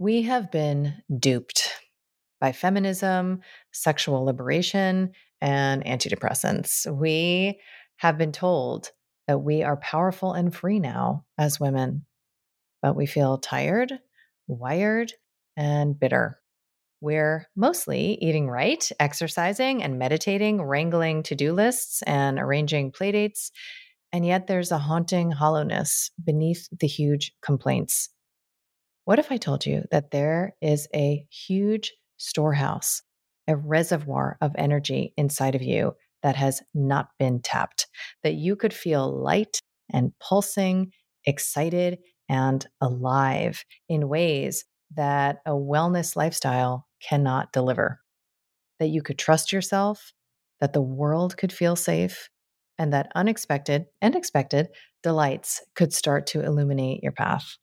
We 0.00 0.22
have 0.22 0.50
been 0.50 0.94
duped 1.14 1.68
by 2.40 2.52
feminism, 2.52 3.42
sexual 3.70 4.24
liberation, 4.24 5.12
and 5.42 5.84
antidepressants. 5.84 6.90
We 6.90 7.60
have 7.98 8.16
been 8.16 8.32
told 8.32 8.92
that 9.28 9.40
we 9.40 9.62
are 9.62 9.76
powerful 9.76 10.32
and 10.32 10.54
free 10.54 10.80
now 10.80 11.26
as 11.36 11.60
women, 11.60 12.06
but 12.80 12.96
we 12.96 13.04
feel 13.04 13.36
tired, 13.36 13.92
wired, 14.46 15.12
and 15.54 16.00
bitter. 16.00 16.40
We're 17.02 17.46
mostly 17.54 18.16
eating 18.22 18.48
right, 18.48 18.90
exercising 18.98 19.82
and 19.82 19.98
meditating, 19.98 20.62
wrangling 20.62 21.24
to 21.24 21.34
do 21.34 21.52
lists, 21.52 22.00
and 22.06 22.38
arranging 22.38 22.92
playdates. 22.92 23.50
And 24.14 24.24
yet 24.24 24.46
there's 24.46 24.72
a 24.72 24.78
haunting 24.78 25.30
hollowness 25.30 26.10
beneath 26.24 26.70
the 26.72 26.86
huge 26.86 27.34
complaints. 27.42 28.08
What 29.10 29.18
if 29.18 29.32
I 29.32 29.38
told 29.38 29.66
you 29.66 29.82
that 29.90 30.12
there 30.12 30.54
is 30.60 30.86
a 30.94 31.26
huge 31.32 31.94
storehouse, 32.16 33.02
a 33.48 33.56
reservoir 33.56 34.38
of 34.40 34.52
energy 34.56 35.14
inside 35.16 35.56
of 35.56 35.62
you 35.62 35.94
that 36.22 36.36
has 36.36 36.62
not 36.74 37.08
been 37.18 37.42
tapped, 37.42 37.88
that 38.22 38.34
you 38.34 38.54
could 38.54 38.72
feel 38.72 39.12
light 39.12 39.58
and 39.92 40.12
pulsing, 40.20 40.92
excited 41.24 41.98
and 42.28 42.64
alive 42.80 43.64
in 43.88 44.08
ways 44.08 44.64
that 44.94 45.38
a 45.44 45.54
wellness 45.54 46.14
lifestyle 46.14 46.86
cannot 47.02 47.52
deliver? 47.52 47.98
That 48.78 48.90
you 48.90 49.02
could 49.02 49.18
trust 49.18 49.52
yourself, 49.52 50.12
that 50.60 50.72
the 50.72 50.82
world 50.82 51.36
could 51.36 51.52
feel 51.52 51.74
safe, 51.74 52.30
and 52.78 52.92
that 52.92 53.10
unexpected 53.16 53.86
and 54.00 54.14
expected 54.14 54.68
delights 55.02 55.64
could 55.74 55.92
start 55.92 56.28
to 56.28 56.44
illuminate 56.44 57.02
your 57.02 57.10
path. 57.10 57.56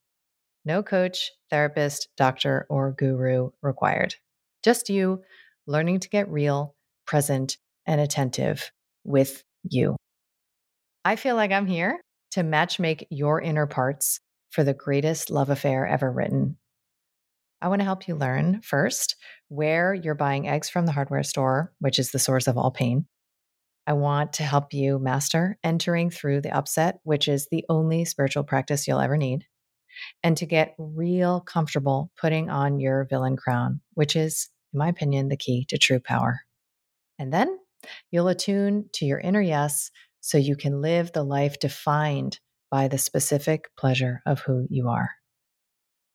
No 0.67 0.84
coach, 0.84 1.31
therapist, 1.49 2.09
doctor, 2.17 2.67
or 2.70 2.91
guru 2.91 3.52
required. 3.62 4.16
Just 4.66 4.89
you 4.89 5.22
learning 5.66 6.02
to 6.02 6.09
get 6.09 6.30
real, 6.30 6.75
present, 7.05 7.55
and 7.86 8.02
attentive 8.02 8.69
with 9.05 9.45
you. 9.64 9.95
I 11.05 11.16
feel 11.16 11.38
like 11.38 11.53
I'm 11.53 11.67
here 11.67 12.02
to 12.31 12.42
matchmake 12.42 13.08
your 13.09 13.42
inner 13.42 13.66
parts 13.66 14.19
for 14.50 14.66
the 14.66 14.73
greatest 14.73 15.30
love 15.30 15.50
affair 15.50 15.88
ever 15.88 16.11
written. 16.11 16.58
I 17.61 17.70
want 17.70 17.80
to 17.80 17.86
help 17.86 18.09
you 18.09 18.16
learn 18.16 18.59
first 18.61 19.16
where 19.47 19.94
you're 19.94 20.16
buying 20.16 20.49
eggs 20.49 20.67
from 20.67 20.86
the 20.86 20.92
hardware 20.92 21.23
store, 21.23 21.72
which 21.80 21.97
is 21.97 22.11
the 22.11 22.20
source 22.20 22.45
of 22.45 22.58
all 22.58 22.72
pain. 22.72 23.05
I 23.88 23.94
want 23.94 24.33
to 24.33 24.44
help 24.44 24.73
you 24.73 24.99
master 24.99 25.58
entering 25.64 26.09
through 26.09 26.42
the 26.42 26.52
upset, 26.52 26.99
which 27.03 27.30
is 27.30 27.47
the 27.49 27.64
only 27.70 28.03
spiritual 28.03 28.44
practice 28.44 28.86
you'll 28.86 28.99
ever 28.99 29.16
need 29.16 29.45
and 30.23 30.38
to 30.38 30.45
get 30.45 30.76
real 30.78 31.42
comfortable 31.42 32.12
putting 32.20 32.50
on 32.50 32.80
your 32.80 33.06
villain 33.09 33.38
crown, 33.38 33.81
which 33.94 34.16
is, 34.16 34.50
in 34.73 34.80
my 34.80 34.89
opinion, 34.89 35.30
the 35.30 35.38
key 35.38 35.66
to 35.70 35.78
true 35.78 36.00
power. 36.00 36.42
And 37.20 37.34
then 37.34 37.58
you'll 38.12 38.28
attune 38.28 38.89
to 38.94 39.06
your 39.06 39.20
inner 39.20 39.42
yes 39.42 39.92
so 40.22 40.38
you 40.38 40.56
can 40.56 40.81
live 40.81 41.12
the 41.12 41.23
life 41.23 41.59
defined 41.59 42.39
by 42.70 42.88
the 42.88 42.98
specific 42.98 43.66
pleasure 43.78 44.22
of 44.26 44.42
who 44.42 44.67
you 44.70 44.89
are. 44.89 45.12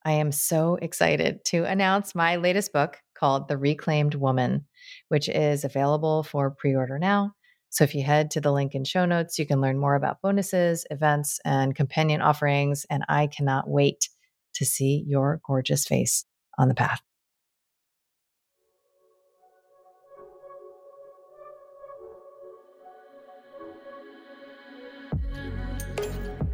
I 0.04 0.12
am 0.12 0.32
so 0.32 0.76
excited 0.82 1.44
to 1.46 1.64
announce 1.64 2.14
my 2.14 2.36
latest 2.36 2.72
book 2.72 2.98
called 3.14 3.48
The 3.48 3.56
Reclaimed 3.56 4.16
Woman, 4.16 4.66
which 5.08 5.28
is 5.28 5.64
available 5.64 6.24
for 6.24 6.50
pre 6.50 6.74
order 6.74 6.98
now 6.98 7.34
so 7.72 7.84
if 7.84 7.94
you 7.94 8.02
head 8.02 8.30
to 8.32 8.40
the 8.42 8.52
link 8.52 8.74
in 8.74 8.84
show 8.84 9.06
notes, 9.06 9.38
you 9.38 9.46
can 9.46 9.62
learn 9.62 9.78
more 9.78 9.94
about 9.94 10.20
bonuses, 10.20 10.84
events, 10.90 11.40
and 11.42 11.74
companion 11.74 12.20
offerings. 12.20 12.84
And 12.90 13.02
I 13.08 13.28
cannot 13.28 13.66
wait 13.66 14.10
to 14.56 14.66
see 14.66 15.02
your 15.06 15.40
gorgeous 15.46 15.86
face 15.86 16.26
on 16.58 16.68
the 16.68 16.74
path. 16.74 17.00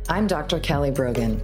I'm 0.09 0.29
Dr. 0.29 0.61
Kelly 0.61 0.93
Brogan. 0.93 1.43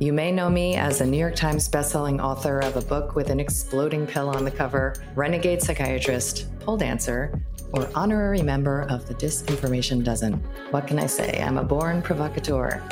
You 0.00 0.12
may 0.12 0.32
know 0.32 0.50
me 0.50 0.74
as 0.74 1.00
a 1.00 1.06
New 1.06 1.16
York 1.16 1.36
Times 1.36 1.68
bestselling 1.68 2.20
author 2.20 2.58
of 2.58 2.74
a 2.74 2.80
book 2.80 3.14
with 3.14 3.30
an 3.30 3.38
exploding 3.38 4.04
pill 4.04 4.28
on 4.30 4.44
the 4.44 4.50
cover, 4.50 4.96
renegade 5.14 5.62
psychiatrist, 5.62 6.48
pole 6.58 6.76
dancer, 6.76 7.40
or 7.72 7.88
honorary 7.94 8.42
member 8.42 8.82
of 8.88 9.06
the 9.08 9.14
Disinformation 9.14 10.04
Dozen. 10.04 10.34
What 10.70 10.86
can 10.86 10.98
I 10.98 11.06
say? 11.06 11.42
I'm 11.42 11.58
a 11.58 11.64
born 11.64 12.02
provocateur. 12.02 12.82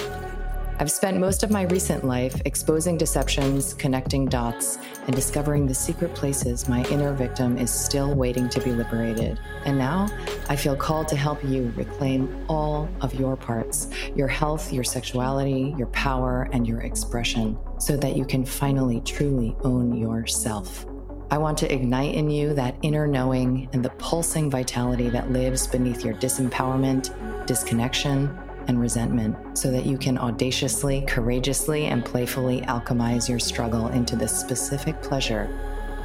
I've 0.81 0.91
spent 0.91 1.19
most 1.19 1.43
of 1.43 1.51
my 1.51 1.65
recent 1.65 2.07
life 2.07 2.41
exposing 2.47 2.97
deceptions, 2.97 3.75
connecting 3.75 4.25
dots, 4.25 4.79
and 5.07 5.15
discovering 5.15 5.67
the 5.67 5.75
secret 5.75 6.15
places 6.15 6.71
my 6.71 6.85
inner 6.85 7.13
victim 7.13 7.59
is 7.59 7.71
still 7.71 8.15
waiting 8.15 8.49
to 8.49 8.63
be 8.63 8.73
liberated. 8.73 9.39
And 9.67 9.77
now 9.77 10.09
I 10.49 10.57
feel 10.57 10.75
called 10.75 11.07
to 11.09 11.17
help 11.17 11.45
you 11.45 11.71
reclaim 11.77 12.47
all 12.49 12.89
of 13.03 13.13
your 13.13 13.37
parts 13.37 13.91
your 14.15 14.29
health, 14.29 14.73
your 14.73 14.85
sexuality, 14.85 15.75
your 15.77 15.89
power, 15.89 16.49
and 16.55 16.67
your 16.67 16.81
expression 16.81 17.59
so 17.79 17.99
that 17.99 18.17
you 18.17 18.25
can 18.25 18.47
finally 18.47 19.03
truly 19.03 19.55
own 19.63 19.95
yourself. 19.95 20.87
I 21.33 21.39
want 21.39 21.59
to 21.59 21.73
ignite 21.73 22.17
in 22.17 22.29
you 22.29 22.55
that 22.55 22.75
inner 22.83 23.07
knowing 23.07 23.69
and 23.73 23.85
the 23.85 23.91
pulsing 23.91 24.51
vitality 24.51 25.09
that 25.11 25.31
lives 25.31 25.65
beneath 25.69 26.05
your 26.05 26.15
disempowerment, 26.15 27.47
disconnection, 27.47 28.37
and 28.67 28.81
resentment 28.81 29.57
so 29.57 29.71
that 29.71 29.87
you 29.87 29.97
can 29.97 30.19
audaciously, 30.19 31.05
courageously, 31.07 31.87
and 31.87 32.05
playfully 32.05 32.63
alchemize 32.63 33.29
your 33.29 33.39
struggle 33.39 33.87
into 33.89 34.17
the 34.17 34.27
specific 34.27 35.01
pleasure 35.03 35.49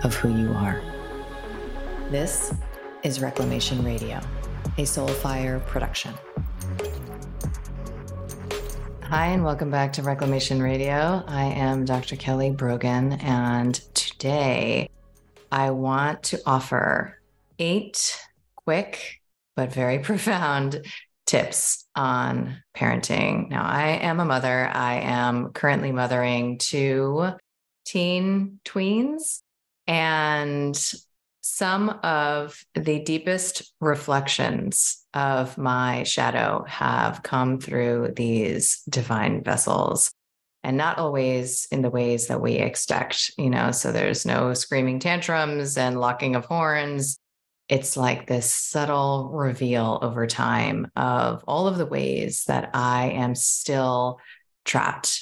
of 0.04 0.14
who 0.14 0.30
you 0.30 0.52
are. 0.52 0.80
This 2.12 2.54
is 3.02 3.20
Reclamation 3.20 3.84
Radio, 3.84 4.18
a 4.78 4.84
Soulfire 4.84 5.66
production. 5.66 6.14
Hi, 9.02 9.26
and 9.28 9.44
welcome 9.44 9.72
back 9.72 9.92
to 9.94 10.04
Reclamation 10.04 10.62
Radio. 10.62 11.24
I 11.26 11.46
am 11.46 11.84
Dr. 11.84 12.16
Kelly 12.16 12.52
Brogan, 12.52 13.14
and 13.14 13.74
today 13.96 14.88
I 15.52 15.72
want 15.72 16.24
to 16.24 16.42
offer 16.46 17.20
eight 17.60 18.20
quick 18.56 19.20
but 19.56 19.74
very 19.74 20.00
profound 20.10 20.86
tips 21.26 21.86
on 21.96 22.62
parenting. 22.76 23.50
Now, 23.50 23.64
I 23.64 23.88
am 24.02 24.20
a 24.20 24.26
mother. 24.26 24.68
I 24.68 24.96
am 24.96 25.52
currently 25.54 25.92
mothering 25.92 26.58
two 26.60 27.30
teen 27.86 28.60
tweens, 28.66 29.42
and 29.88 30.80
some 31.42 31.90
of 31.90 32.60
the 32.74 33.00
deepest 33.00 33.74
reflections 33.80 35.04
of 35.14 35.58
my 35.58 36.04
shadow 36.04 36.66
have 36.68 37.24
come 37.24 37.60
through 37.60 38.14
these 38.16 38.82
divine 38.90 39.44
vessels 39.44 40.12
and 40.66 40.78
not 40.78 40.98
always 40.98 41.68
in 41.72 41.84
the 41.84 41.92
ways 41.92 42.26
that 42.26 42.42
we 42.42 42.54
expect, 42.54 43.32
you 43.38 43.52
know. 43.52 43.70
So 43.70 43.92
there's 43.92 44.26
no 44.26 44.56
screaming 44.56 44.98
tantrums 44.98 45.78
and 45.78 46.00
locking 46.02 46.36
of 46.36 46.46
horns. 46.46 47.20
It's 47.70 47.96
like 47.96 48.26
this 48.26 48.52
subtle 48.52 49.30
reveal 49.32 50.00
over 50.02 50.26
time 50.26 50.88
of 50.96 51.44
all 51.48 51.68
of 51.68 51.78
the 51.78 51.86
ways 51.86 52.46
that 52.48 52.72
I 52.74 53.12
am 53.12 53.36
still 53.36 54.20
trapped 54.66 55.22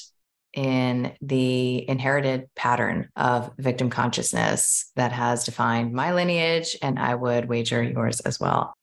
in 0.54 1.12
the 1.22 1.90
inherited 1.90 2.48
pattern 2.56 3.10
of 3.18 3.52
victim 3.58 3.90
consciousness 3.90 4.92
that 4.96 5.12
has 5.12 5.44
defined 5.44 5.92
my 5.92 6.14
lineage, 6.14 6.78
and 6.82 6.98
I 6.98 7.16
would 7.16 7.50
wager 7.50 7.84
yours 7.84 8.22
as 8.22 8.40
well. 8.40 8.74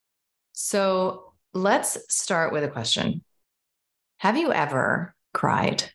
So 0.53 1.33
let's 1.55 1.97
start 2.15 2.53
with 2.53 2.65
a 2.65 2.69
question 2.69 3.23
Have 4.19 4.37
you 4.37 4.53
ever 4.53 5.15
cried? 5.33 5.91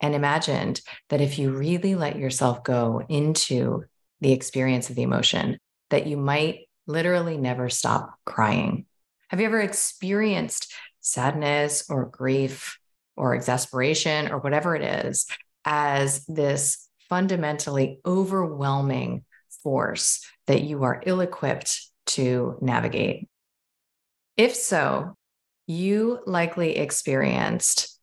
And 0.00 0.14
imagined 0.14 0.80
that 1.08 1.20
if 1.20 1.38
you 1.38 1.50
really 1.50 1.94
let 1.94 2.16
yourself 2.16 2.64
go 2.64 3.02
into 3.08 3.84
the 4.20 4.32
experience 4.32 4.90
of 4.90 4.96
the 4.96 5.02
emotion, 5.02 5.58
that 5.90 6.06
you 6.06 6.16
might 6.16 6.68
literally 6.86 7.36
never 7.36 7.68
stop 7.68 8.14
crying. 8.24 8.86
Have 9.28 9.40
you 9.40 9.46
ever 9.46 9.60
experienced 9.60 10.72
sadness 11.00 11.88
or 11.88 12.06
grief 12.06 12.78
or 13.16 13.34
exasperation 13.34 14.30
or 14.30 14.38
whatever 14.38 14.74
it 14.74 15.06
is 15.06 15.26
as 15.64 16.24
this 16.26 16.88
fundamentally 17.08 18.00
overwhelming 18.06 19.24
force 19.62 20.24
that 20.46 20.62
you 20.62 20.82
are 20.84 21.02
ill 21.04 21.20
equipped 21.20 21.86
to 22.06 22.56
navigate? 22.60 23.28
If 24.36 24.54
so, 24.54 25.14
you 25.66 26.20
likely 26.26 26.76
experienced 26.76 27.99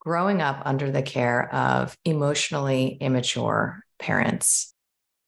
growing 0.00 0.42
up 0.42 0.62
under 0.64 0.90
the 0.90 1.02
care 1.02 1.54
of 1.54 1.96
emotionally 2.04 2.98
immature 3.00 3.84
parents. 3.98 4.74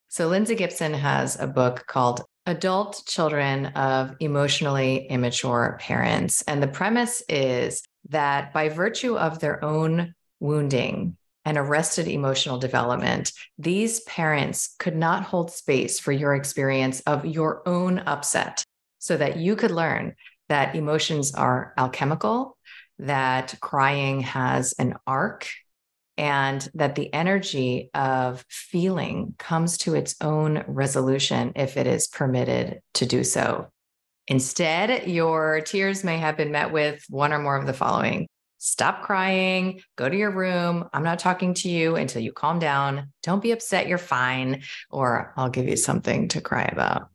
So, 0.09 0.29
Lindsay 0.29 0.57
Gibson 0.57 0.95
has 0.95 1.39
a 1.39 1.47
book 1.47 1.85
called 1.87 2.25
Adult 2.47 3.03
Children 3.07 3.67
of 3.67 4.17
Emotionally 4.19 5.07
Immature 5.07 5.79
Parents. 5.81 6.43
And 6.43 6.61
the 6.63 6.69
premise 6.69 7.23
is 7.29 7.83
that 8.09 8.53
by 8.53 8.69
virtue 8.69 9.17
of 9.17 9.39
their 9.39 9.65
own 9.65 10.15
wounding 10.41 11.17
and 11.45 11.57
arrested 11.57 12.09
emotional 12.09 12.59
development, 12.59 13.33
these 13.59 14.01
parents 14.01 14.75
could 14.79 14.97
not 14.97 15.23
hold 15.23 15.53
space 15.53 16.01
for 16.01 16.13
your 16.13 16.35
experience 16.35 17.01
of 17.03 17.25
your 17.25 17.67
own 17.67 18.01
upset 18.01 18.65
so 18.99 19.17
that 19.17 19.37
you 19.37 19.57
could 19.57 19.71
learn 19.71 20.15
that 20.49 20.75
emotions 20.75 21.35
are 21.35 21.73
alchemical, 21.79 22.57
that 23.03 23.55
crying 23.61 24.21
has 24.21 24.75
an 24.79 24.97
arc, 25.07 25.49
and 26.17 26.69
that 26.75 26.95
the 26.95 27.13
energy 27.13 27.91
of 27.95 28.45
feeling 28.49 29.35
comes 29.39 29.79
to 29.79 29.95
its 29.95 30.15
own 30.21 30.65
resolution 30.67 31.53
if 31.57 31.77
it 31.77 31.87
is 31.87 32.07
permitted 32.07 32.81
to 32.95 33.07
do 33.07 33.25
so. 33.25 33.69
Instead, 34.29 35.09
your 35.09 35.63
tears 35.63 36.05
may 36.05 36.19
have 36.19 36.37
been 36.37 36.53
met 36.53 36.71
with 36.71 37.05
one 37.09 37.33
or 37.33 37.39
more 37.39 37.57
of 37.57 37.67
the 37.67 37.73
following 37.73 38.29
stop 38.59 39.03
crying, 39.03 39.81
go 39.97 40.09
to 40.09 40.17
your 40.17 40.31
room. 40.31 40.89
I'm 40.93 41.03
not 41.03 41.19
talking 41.19 41.53
to 41.55 41.69
you 41.69 41.97
until 41.97 42.23
you 42.23 42.31
calm 42.31 42.61
down. 42.61 43.09
Don't 43.25 43.43
be 43.43 43.51
upset, 43.51 43.89
you're 43.89 43.99
fine, 43.99 44.63
or 44.89 45.33
I'll 45.37 45.51
give 45.51 45.67
you 45.67 45.77
something 45.77 46.29
to 46.29 46.41
cry 46.41 46.69
about. 46.71 47.09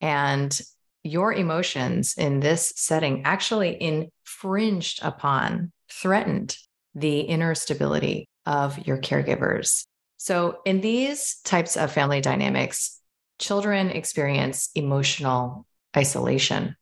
And 0.00 0.58
your 1.08 1.32
emotions 1.32 2.14
in 2.16 2.40
this 2.40 2.72
setting 2.76 3.22
actually 3.24 3.80
infringed 3.80 5.00
upon, 5.02 5.72
threatened 5.90 6.56
the 6.94 7.20
inner 7.20 7.54
stability 7.54 8.28
of 8.46 8.86
your 8.86 8.98
caregivers. 8.98 9.84
So, 10.16 10.58
in 10.64 10.80
these 10.80 11.40
types 11.44 11.76
of 11.76 11.92
family 11.92 12.20
dynamics, 12.20 13.00
children 13.38 13.90
experience 13.90 14.70
emotional 14.74 15.64
isolation. 15.96 16.74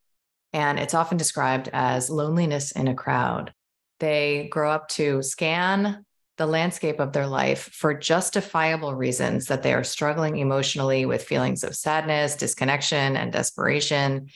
And 0.53 0.79
it's 0.79 0.95
often 0.95 1.19
described 1.19 1.69
as 1.73 2.09
loneliness 2.09 2.73
in 2.73 2.89
a 2.89 2.95
crowd. 2.95 3.53
They 4.01 4.49
grow 4.51 4.71
up 4.71 4.89
to 4.91 5.23
scan 5.23 6.06
the 6.37 6.47
landscape 6.47 7.01
of 7.01 7.13
their 7.13 7.27
life 7.27 7.71
for 7.73 7.95
justifiable 7.95 8.95
reasons 8.95 9.47
that 9.47 9.63
they 9.63 9.73
are 9.73 9.85
struggling 9.85 10.37
emotionally 10.37 11.07
with 11.07 11.25
feelings 11.25 11.65
of 11.65 11.75
sadness, 11.75 12.37
disconnection, 12.37 13.17
and 13.17 13.33
desperation. 13.33 14.29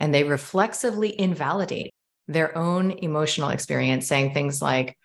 And 0.00 0.14
they 0.14 0.24
reflexively 0.24 1.18
invalidate 1.18 1.92
their 2.28 2.56
own 2.56 2.92
emotional 2.92 3.50
experience, 3.50 4.06
saying 4.06 4.32
things 4.32 4.62
like, 4.62 4.96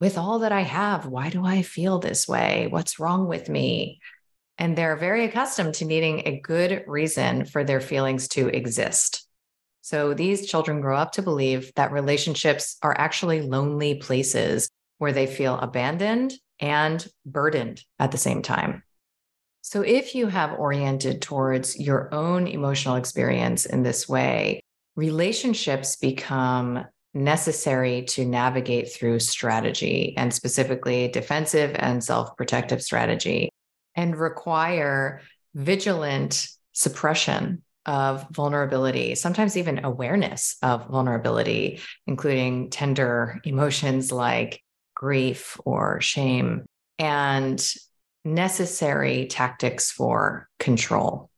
with 0.00 0.18
all 0.18 0.40
that 0.40 0.52
I 0.52 0.62
have, 0.62 1.06
why 1.06 1.30
do 1.30 1.44
I 1.44 1.62
feel 1.62 1.98
this 1.98 2.26
way? 2.26 2.66
What's 2.68 2.98
wrong 2.98 3.28
with 3.28 3.48
me? 3.48 4.00
And 4.58 4.76
they're 4.76 4.96
very 4.96 5.24
accustomed 5.24 5.74
to 5.74 5.84
needing 5.84 6.22
a 6.26 6.40
good 6.40 6.84
reason 6.86 7.44
for 7.44 7.64
their 7.64 7.80
feelings 7.80 8.28
to 8.28 8.48
exist. 8.48 9.26
So 9.82 10.14
these 10.14 10.46
children 10.46 10.80
grow 10.80 10.96
up 10.96 11.12
to 11.12 11.22
believe 11.22 11.72
that 11.76 11.92
relationships 11.92 12.76
are 12.82 12.94
actually 12.98 13.42
lonely 13.42 13.96
places 13.96 14.68
where 15.04 15.12
they 15.12 15.26
feel 15.26 15.58
abandoned 15.58 16.32
and 16.60 17.06
burdened 17.26 17.84
at 17.98 18.10
the 18.10 18.16
same 18.16 18.40
time. 18.40 18.82
So 19.60 19.82
if 19.82 20.14
you 20.14 20.28
have 20.28 20.58
oriented 20.58 21.20
towards 21.20 21.78
your 21.78 22.08
own 22.14 22.46
emotional 22.46 22.96
experience 22.96 23.66
in 23.66 23.82
this 23.82 24.08
way, 24.08 24.62
relationships 24.96 25.96
become 25.96 26.86
necessary 27.12 28.04
to 28.04 28.24
navigate 28.24 28.94
through 28.94 29.18
strategy 29.18 30.14
and 30.16 30.32
specifically 30.32 31.08
defensive 31.08 31.76
and 31.78 32.02
self 32.02 32.34
protective 32.38 32.82
strategy 32.82 33.50
and 33.94 34.16
require 34.16 35.20
vigilant 35.54 36.48
suppression 36.72 37.62
of 37.84 38.26
vulnerability, 38.30 39.14
sometimes 39.16 39.58
even 39.58 39.84
awareness 39.84 40.56
of 40.62 40.88
vulnerability, 40.88 41.78
including 42.06 42.70
tender 42.70 43.38
emotions 43.44 44.10
like 44.10 44.63
grief 44.94 45.58
or 45.64 46.00
shame, 46.00 46.64
and 46.98 47.74
necessary 48.24 49.26
tactics 49.26 49.90
for 49.90 50.48
control. 50.58 51.28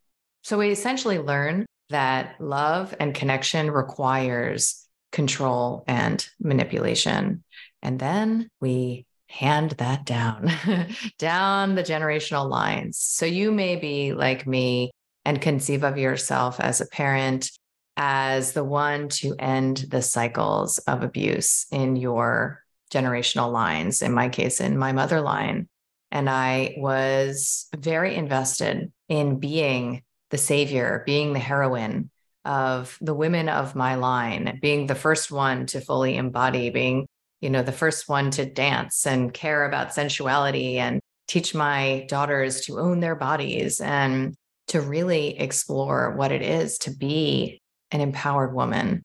So 0.44 0.58
we 0.58 0.70
essentially 0.70 1.18
learn 1.18 1.66
that 1.90 2.40
love 2.40 2.94
and 3.00 3.14
connection 3.14 3.70
requires 3.70 4.86
control 5.12 5.84
and 5.86 6.26
manipulation. 6.40 7.42
And 7.82 7.98
then 7.98 8.48
we 8.60 9.06
hand 9.28 9.72
that 9.72 10.04
down, 10.04 10.50
down 11.18 11.74
the 11.74 11.82
generational 11.82 12.48
lines. 12.48 12.98
So 12.98 13.26
you 13.26 13.50
may 13.50 13.76
be 13.76 14.12
like 14.12 14.46
me 14.46 14.90
and 15.24 15.40
conceive 15.40 15.82
of 15.82 15.98
yourself 15.98 16.60
as 16.60 16.80
a 16.80 16.86
parent 16.86 17.50
as 17.96 18.52
the 18.52 18.64
one 18.64 19.08
to 19.08 19.34
end 19.38 19.78
the 19.88 20.02
cycles 20.02 20.78
of 20.78 21.02
abuse 21.02 21.66
in 21.72 21.96
your 21.96 22.62
generational 22.92 23.52
lines, 23.52 24.02
in 24.02 24.12
my 24.12 24.28
case, 24.28 24.60
in 24.60 24.78
my 24.78 24.92
mother 24.92 25.20
line. 25.20 25.68
And 26.10 26.30
I 26.30 26.74
was 26.78 27.66
very 27.76 28.14
invested 28.14 28.92
in 29.08 29.38
being 29.38 30.02
the 30.30 30.38
savior, 30.38 31.02
being 31.06 31.32
the 31.32 31.38
heroine 31.38 32.10
of 32.44 32.96
the 33.00 33.14
women 33.14 33.48
of 33.48 33.74
my 33.74 33.96
line, 33.96 34.58
being 34.62 34.86
the 34.86 34.94
first 34.94 35.32
one 35.32 35.66
to 35.66 35.80
fully 35.80 36.16
embody, 36.16 36.70
being 36.70 37.06
you 37.40 37.50
know, 37.50 37.62
the 37.62 37.72
first 37.72 38.08
one 38.08 38.30
to 38.32 38.46
dance 38.46 39.06
and 39.06 39.32
care 39.32 39.66
about 39.66 39.94
sensuality 39.94 40.78
and 40.78 41.00
teach 41.28 41.54
my 41.54 42.06
daughters 42.08 42.62
to 42.62 42.78
own 42.78 43.00
their 43.00 43.14
bodies 43.14 43.80
and 43.80 44.34
to 44.68 44.80
really 44.80 45.38
explore 45.38 46.12
what 46.16 46.32
it 46.32 46.42
is 46.42 46.78
to 46.78 46.90
be 46.90 47.60
an 47.90 48.00
empowered 48.00 48.54
woman. 48.54 49.02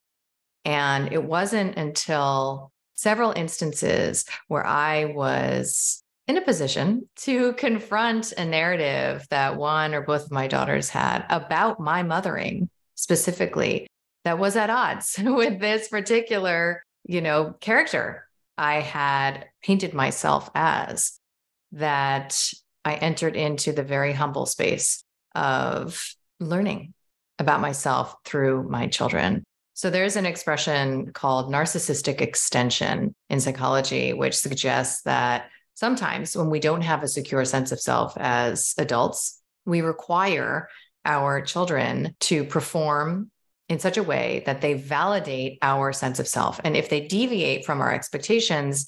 And 0.64 1.12
it 1.12 1.24
wasn't 1.24 1.78
until 1.78 2.71
several 3.02 3.32
instances 3.32 4.26
where 4.48 4.66
I 4.66 5.06
was 5.06 6.04
in 6.28 6.38
a 6.38 6.42
position 6.42 7.10
to 7.18 7.54
confront 7.54 8.32
a 8.34 8.46
narrative 8.46 9.26
that 9.30 9.58
one 9.58 9.94
or 9.94 10.02
both 10.02 10.26
of 10.26 10.32
my 10.32 10.48
daughters 10.48 10.90
had 10.90 11.26
about 11.30 11.80
my 11.80 12.04
mothering 12.04 12.70
specifically 12.96 13.88
that 14.24 14.40
was 14.40 14.56
at 14.56 14.70
odds 14.70 15.20
with 15.24 15.60
this 15.60 15.88
particular 15.88 16.84
you 17.04 17.22
know, 17.22 17.54
character 17.60 18.28
I 18.58 18.82
had 18.82 19.48
painted 19.64 19.94
myself 19.94 20.50
as, 20.54 21.20
that 21.74 22.52
I 22.84 22.96
entered 22.96 23.36
into 23.36 23.72
the 23.72 23.84
very 23.84 24.14
humble 24.14 24.46
space 24.46 25.04
of 25.34 26.16
learning 26.40 26.94
about 27.40 27.62
myself 27.62 28.16
through 28.26 28.68
my 28.70 28.88
children. 28.88 29.44
So 29.82 29.90
there's 29.90 30.16
an 30.16 30.28
expression 30.28 31.12
called 31.12 31.52
narcissistic 31.52 32.22
extension 32.22 33.16
in 33.32 33.40
psychology, 33.40 34.14
which 34.14 34.36
suggests 34.36 35.02
that 35.06 35.50
sometimes 35.74 36.38
when 36.38 36.52
we 36.52 36.60
don't 36.60 36.84
have 36.84 37.02
a 37.02 37.08
secure 37.08 37.44
sense 37.46 37.72
of 37.72 37.80
self 37.80 38.14
as 38.16 38.76
adults, 38.78 39.42
we 39.66 39.82
require 39.82 40.70
our 41.04 41.42
children 41.42 42.16
to 42.20 42.44
perform 42.44 43.32
in 43.70 43.80
such 43.80 43.98
a 43.98 44.04
way 44.04 44.44
that 44.46 44.62
they 44.62 44.76
validate 44.76 45.58
our 45.64 45.94
sense 45.94 46.20
of 46.20 46.28
self. 46.28 46.62
And 46.64 46.78
if 46.78 46.90
they 46.90 47.08
deviate 47.08 47.66
from 47.66 47.82
our 47.82 47.92
expectations, 47.92 48.86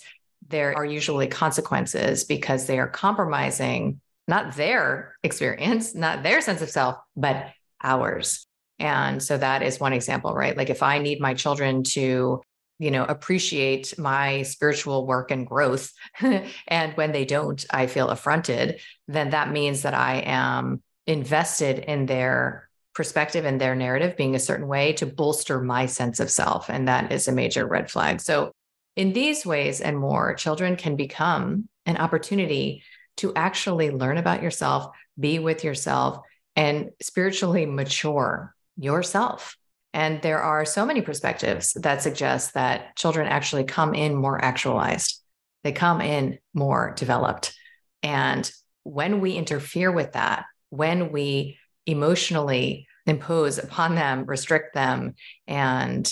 there 0.47 0.77
are 0.77 0.85
usually 0.85 1.25
consequences 1.25 2.23
because 2.23 2.67
they 2.67 2.77
are 2.77 2.87
compromising 2.87 3.99
not 4.27 4.55
their 4.55 5.15
experience, 5.23 5.95
not 5.95 6.21
their 6.21 6.39
sense 6.39 6.61
of 6.61 6.69
self, 6.69 6.97
but 7.15 7.47
ours. 7.81 8.45
And 8.83 9.23
so 9.23 9.37
that 9.37 9.63
is 9.63 9.79
one 9.79 9.93
example, 9.93 10.33
right? 10.33 10.57
Like 10.57 10.69
if 10.69 10.83
I 10.83 10.99
need 10.99 11.21
my 11.21 11.33
children 11.35 11.83
to, 11.83 12.41
you 12.79 12.91
know, 12.91 13.05
appreciate 13.05 13.97
my 13.97 14.41
spiritual 14.41 15.07
work 15.07 15.31
and 15.31 15.47
growth, 15.47 15.93
and 16.67 16.93
when 16.95 17.13
they 17.13 17.23
don't, 17.23 17.63
I 17.69 17.87
feel 17.87 18.09
affronted, 18.09 18.81
then 19.07 19.29
that 19.29 19.51
means 19.51 19.83
that 19.83 19.93
I 19.93 20.17
am 20.25 20.83
invested 21.07 21.79
in 21.79 22.07
their 22.07 22.67
perspective 22.93 23.45
and 23.45 23.59
their 23.59 23.73
narrative 23.73 24.17
being 24.17 24.35
a 24.35 24.39
certain 24.39 24.67
way 24.67 24.91
to 24.93 25.05
bolster 25.05 25.61
my 25.61 25.85
sense 25.85 26.19
of 26.19 26.29
self. 26.29 26.69
And 26.69 26.89
that 26.89 27.13
is 27.13 27.29
a 27.29 27.31
major 27.31 27.65
red 27.65 27.89
flag. 27.89 28.19
So, 28.19 28.51
in 28.97 29.13
these 29.13 29.45
ways 29.45 29.79
and 29.79 29.97
more, 29.97 30.35
children 30.35 30.75
can 30.75 30.97
become 30.97 31.69
an 31.85 31.95
opportunity 31.95 32.83
to 33.17 33.33
actually 33.33 33.91
learn 33.91 34.17
about 34.17 34.43
yourself, 34.43 34.93
be 35.17 35.39
with 35.39 35.63
yourself, 35.63 36.19
and 36.55 36.91
spiritually 37.01 37.65
mature 37.65 38.52
yourself. 38.77 39.55
And 39.93 40.21
there 40.21 40.41
are 40.41 40.65
so 40.65 40.85
many 40.85 41.01
perspectives 41.01 41.73
that 41.73 42.01
suggest 42.01 42.55
that 42.55 42.95
children 42.95 43.27
actually 43.27 43.65
come 43.65 43.93
in 43.93 44.15
more 44.15 44.43
actualized, 44.43 45.21
they 45.63 45.71
come 45.71 46.01
in 46.01 46.39
more 46.53 46.93
developed. 46.97 47.53
And 48.01 48.49
when 48.83 49.21
we 49.21 49.33
interfere 49.33 49.91
with 49.91 50.13
that, 50.13 50.45
when 50.69 51.11
we 51.11 51.57
emotionally 51.85 52.87
impose 53.05 53.57
upon 53.57 53.95
them, 53.95 54.25
restrict 54.25 54.73
them, 54.73 55.13
and 55.47 56.11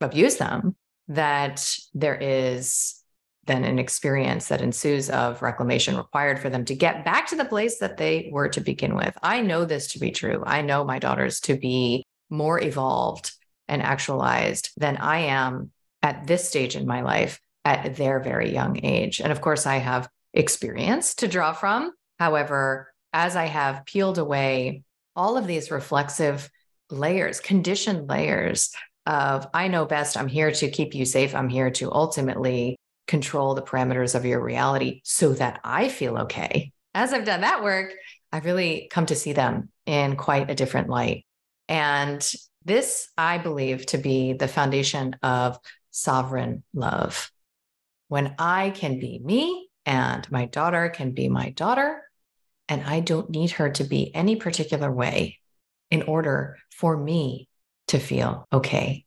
abuse 0.00 0.36
them, 0.36 0.76
that 1.08 1.76
there 1.94 2.16
is 2.16 3.01
then 3.44 3.64
an 3.64 3.78
experience 3.78 4.48
that 4.48 4.60
ensues 4.60 5.10
of 5.10 5.42
reclamation 5.42 5.96
required 5.96 6.38
for 6.38 6.48
them 6.48 6.64
to 6.64 6.74
get 6.74 7.04
back 7.04 7.26
to 7.26 7.36
the 7.36 7.44
place 7.44 7.78
that 7.78 7.96
they 7.96 8.28
were 8.32 8.48
to 8.48 8.60
begin 8.60 8.94
with. 8.94 9.16
I 9.22 9.40
know 9.40 9.64
this 9.64 9.88
to 9.92 9.98
be 9.98 10.12
true. 10.12 10.42
I 10.46 10.62
know 10.62 10.84
my 10.84 10.98
daughters 10.98 11.40
to 11.40 11.56
be 11.56 12.04
more 12.30 12.60
evolved 12.60 13.32
and 13.68 13.82
actualized 13.82 14.70
than 14.76 14.96
I 14.96 15.18
am 15.20 15.72
at 16.02 16.26
this 16.26 16.48
stage 16.48 16.76
in 16.76 16.86
my 16.86 17.02
life 17.02 17.40
at 17.64 17.96
their 17.96 18.20
very 18.20 18.52
young 18.52 18.84
age. 18.84 19.20
And 19.20 19.32
of 19.32 19.40
course, 19.40 19.66
I 19.66 19.76
have 19.76 20.08
experience 20.32 21.14
to 21.16 21.28
draw 21.28 21.52
from. 21.52 21.92
However, 22.18 22.92
as 23.12 23.36
I 23.36 23.46
have 23.46 23.84
peeled 23.84 24.18
away 24.18 24.82
all 25.14 25.36
of 25.36 25.46
these 25.46 25.70
reflexive 25.70 26.48
layers, 26.90 27.40
conditioned 27.40 28.08
layers 28.08 28.72
of 29.04 29.46
I 29.52 29.68
know 29.68 29.84
best, 29.84 30.16
I'm 30.16 30.28
here 30.28 30.52
to 30.52 30.70
keep 30.70 30.94
you 30.94 31.04
safe, 31.04 31.34
I'm 31.34 31.48
here 31.48 31.70
to 31.72 31.92
ultimately 31.92 32.76
control 33.12 33.54
the 33.54 33.60
parameters 33.60 34.14
of 34.14 34.24
your 34.24 34.42
reality 34.42 35.02
so 35.04 35.34
that 35.34 35.60
I 35.62 35.90
feel 35.90 36.16
okay. 36.20 36.72
As 36.94 37.12
I've 37.12 37.26
done 37.26 37.42
that 37.42 37.62
work, 37.62 37.92
I've 38.32 38.46
really 38.46 38.88
come 38.90 39.04
to 39.04 39.14
see 39.14 39.34
them 39.34 39.68
in 39.84 40.16
quite 40.16 40.48
a 40.48 40.54
different 40.54 40.88
light. 40.88 41.26
And 41.68 42.26
this, 42.64 43.10
I 43.18 43.36
believe, 43.36 43.84
to 43.86 43.98
be 43.98 44.32
the 44.32 44.48
foundation 44.48 45.14
of 45.22 45.58
sovereign 45.90 46.62
love. 46.72 47.30
When 48.08 48.34
I 48.38 48.70
can 48.70 48.98
be 48.98 49.20
me 49.22 49.68
and 49.84 50.26
my 50.32 50.46
daughter 50.46 50.88
can 50.88 51.12
be 51.12 51.28
my 51.28 51.50
daughter, 51.50 52.02
and 52.66 52.82
I 52.82 53.00
don't 53.00 53.28
need 53.28 53.50
her 53.50 53.68
to 53.72 53.84
be 53.84 54.10
any 54.14 54.36
particular 54.36 54.90
way 54.90 55.38
in 55.90 56.00
order 56.04 56.56
for 56.70 56.96
me 56.96 57.46
to 57.88 57.98
feel 57.98 58.48
okay. 58.50 59.04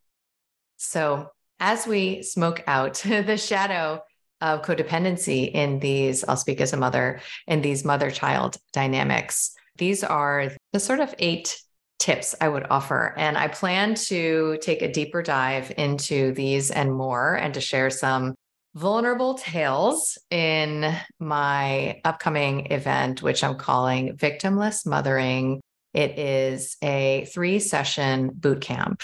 So, 0.78 1.32
as 1.60 1.88
we 1.88 2.24
smoke 2.24 2.64
out 2.68 2.96
the 3.06 3.38
shadow 3.38 4.02
of 4.42 4.62
codependency 4.62 5.52
in 5.52 5.80
these, 5.80 6.24
I'll 6.24 6.38
speak 6.38 6.62
as 6.62 6.74
a 6.74 6.78
mother, 6.78 7.22
in 7.48 7.62
these 7.62 7.86
mother 7.86 8.12
child 8.12 8.58
dynamics, 8.74 9.56
these 9.78 10.04
are 10.04 10.52
the 10.74 10.80
sort 10.80 11.00
of 11.00 11.14
eight 11.20 11.60
tips 12.00 12.36
I 12.40 12.50
would 12.50 12.68
offer. 12.70 13.14
And 13.18 13.38
I 13.38 13.48
plan 13.48 13.96
to 13.96 14.58
take 14.62 14.82
a 14.82 14.92
deeper 14.92 15.22
dive 15.22 15.72
into 15.78 16.34
these 16.34 16.72
and 16.72 16.94
more 16.94 17.36
and 17.36 17.54
to 17.54 17.62
share 17.62 17.90
some 17.90 18.36
vulnerable 18.74 19.36
tales 19.36 20.18
in 20.30 20.94
my 21.20 22.02
upcoming 22.04 22.72
event, 22.72 23.22
which 23.22 23.44
I'm 23.44 23.56
calling 23.56 24.18
Victimless 24.18 24.86
Mothering. 24.86 25.62
It 25.94 26.20
is 26.20 26.76
a 26.82 27.26
three 27.34 27.60
session 27.60 28.30
boot 28.34 28.62
camp 28.62 29.02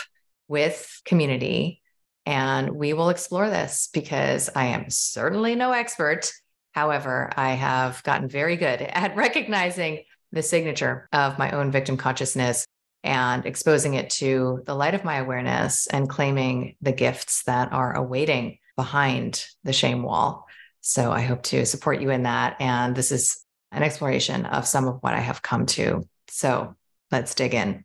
with 0.48 1.02
community. 1.06 1.81
And 2.26 2.72
we 2.72 2.94
will 2.94 3.10
explore 3.10 3.50
this 3.50 3.90
because 3.94 4.50
I 4.56 4.68
am 4.68 4.90
certainly 4.90 5.56
no 5.56 5.72
expert. 5.72 6.32
However, 6.72 7.32
I 7.36 7.54
have 7.54 8.04
gotten 8.04 8.30
very 8.30 8.56
good 8.56 8.82
at 8.82 9.16
recognizing 9.16 10.04
the 10.32 10.44
signature 10.44 11.10
of 11.12 11.38
my 11.38 11.52
own 11.52 11.72
victim 11.72 11.98
consciousness 11.98 12.66
and 13.04 13.46
exposing 13.46 13.96
it 13.96 14.10
to 14.12 14.62
the 14.66 14.76
light 14.76 14.94
of 14.94 15.04
my 15.04 15.18
awareness 15.18 15.88
and 15.88 16.08
claiming 16.08 16.76
the 16.82 16.92
gifts 16.92 17.44
that 17.44 17.74
are 17.74 17.96
awaiting 17.96 18.60
behind 18.76 19.46
the 19.64 19.74
shame 19.74 20.04
wall. 20.04 20.46
So 20.82 21.12
I 21.12 21.22
hope 21.22 21.44
to 21.44 21.66
support 21.66 22.02
you 22.02 22.12
in 22.12 22.24
that. 22.24 22.58
And 22.60 22.96
this 22.96 23.12
is 23.12 23.44
an 23.72 23.84
exploration 23.84 24.46
of 24.46 24.68
some 24.68 24.88
of 24.88 24.98
what 25.02 25.14
I 25.14 25.20
have 25.20 25.42
come 25.42 25.66
to. 25.68 26.08
So 26.28 26.76
let's 27.12 27.36
dig 27.36 27.54
in. 27.54 27.84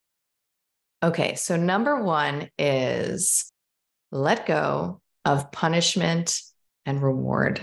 Okay. 1.02 1.34
So, 1.34 1.56
number 1.56 2.02
one 2.02 2.48
is 2.58 3.52
let 4.10 4.46
go 4.46 5.00
of 5.24 5.52
punishment 5.52 6.40
and 6.84 7.02
reward. 7.02 7.60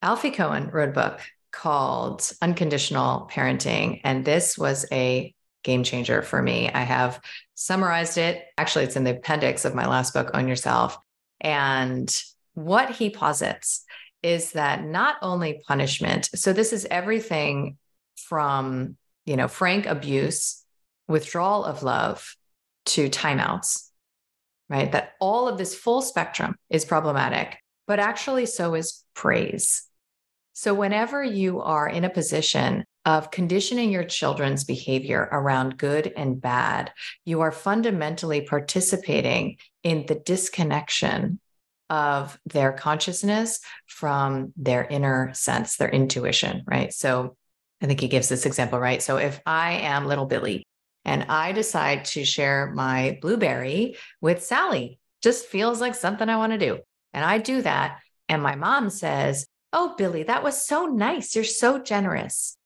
Alfie 0.00 0.30
Kohn 0.30 0.68
wrote 0.70 0.90
a 0.90 0.92
book 0.92 1.20
called 1.52 2.28
Unconditional 2.40 3.28
Parenting. 3.30 4.00
And 4.04 4.24
this 4.24 4.58
was 4.58 4.86
a 4.90 5.34
game 5.62 5.84
changer 5.84 6.22
for 6.22 6.42
me. 6.42 6.70
I 6.70 6.82
have 6.82 7.20
summarized 7.54 8.18
it. 8.18 8.44
Actually, 8.58 8.86
it's 8.86 8.96
in 8.96 9.04
the 9.04 9.16
appendix 9.16 9.64
of 9.64 9.74
my 9.74 9.86
last 9.86 10.14
book, 10.14 10.30
Own 10.34 10.48
Yourself. 10.48 10.98
And 11.40 12.12
what 12.54 12.90
he 12.90 13.10
posits 13.10 13.84
is 14.22 14.52
that 14.52 14.84
not 14.84 15.16
only 15.22 15.62
punishment, 15.66 16.28
so 16.34 16.52
this 16.52 16.72
is 16.72 16.86
everything 16.90 17.76
from, 18.16 18.96
you 19.26 19.36
know, 19.36 19.48
frank 19.48 19.86
abuse, 19.86 20.64
withdrawal 21.08 21.64
of 21.64 21.82
love 21.82 22.36
to 22.86 23.08
timeouts, 23.08 23.90
right? 24.68 24.90
That 24.92 25.12
all 25.20 25.48
of 25.48 25.58
this 25.58 25.74
full 25.74 26.02
spectrum 26.02 26.56
is 26.70 26.84
problematic, 26.84 27.58
but 27.86 27.98
actually 27.98 28.46
so 28.46 28.74
is 28.74 29.04
praise. 29.14 29.84
So 30.54 30.74
whenever 30.74 31.22
you 31.22 31.60
are 31.60 31.88
in 31.88 32.04
a 32.04 32.10
position 32.10 32.84
of 33.04 33.30
conditioning 33.30 33.90
your 33.90 34.04
children's 34.04 34.64
behavior 34.64 35.28
around 35.32 35.78
good 35.78 36.12
and 36.16 36.40
bad, 36.40 36.92
you 37.24 37.40
are 37.40 37.50
fundamentally 37.50 38.42
participating 38.42 39.56
in 39.82 40.06
the 40.06 40.14
disconnection 40.14 41.40
of 41.90 42.38
their 42.46 42.72
consciousness 42.72 43.60
from 43.86 44.52
their 44.56 44.84
inner 44.84 45.30
sense, 45.34 45.76
their 45.76 45.90
intuition, 45.90 46.62
right? 46.66 46.92
So 46.92 47.36
I 47.82 47.86
think 47.86 48.00
he 48.00 48.08
gives 48.08 48.28
this 48.28 48.46
example, 48.46 48.78
right? 48.78 49.02
So 49.02 49.16
if 49.16 49.40
I 49.44 49.72
am 49.72 50.06
little 50.06 50.26
Billy 50.26 50.64
and 51.04 51.24
I 51.28 51.52
decide 51.52 52.04
to 52.06 52.24
share 52.24 52.72
my 52.74 53.18
blueberry 53.20 53.96
with 54.20 54.44
Sally, 54.44 54.98
just 55.22 55.46
feels 55.46 55.80
like 55.80 55.94
something 55.94 56.28
I 56.28 56.36
want 56.36 56.52
to 56.52 56.58
do. 56.58 56.78
And 57.12 57.24
I 57.24 57.38
do 57.38 57.62
that. 57.62 57.98
And 58.28 58.42
my 58.42 58.54
mom 58.54 58.90
says, 58.90 59.46
Oh, 59.72 59.94
Billy, 59.96 60.24
that 60.24 60.42
was 60.42 60.66
so 60.66 60.86
nice. 60.86 61.34
You're 61.34 61.44
so 61.44 61.78
generous 61.78 62.56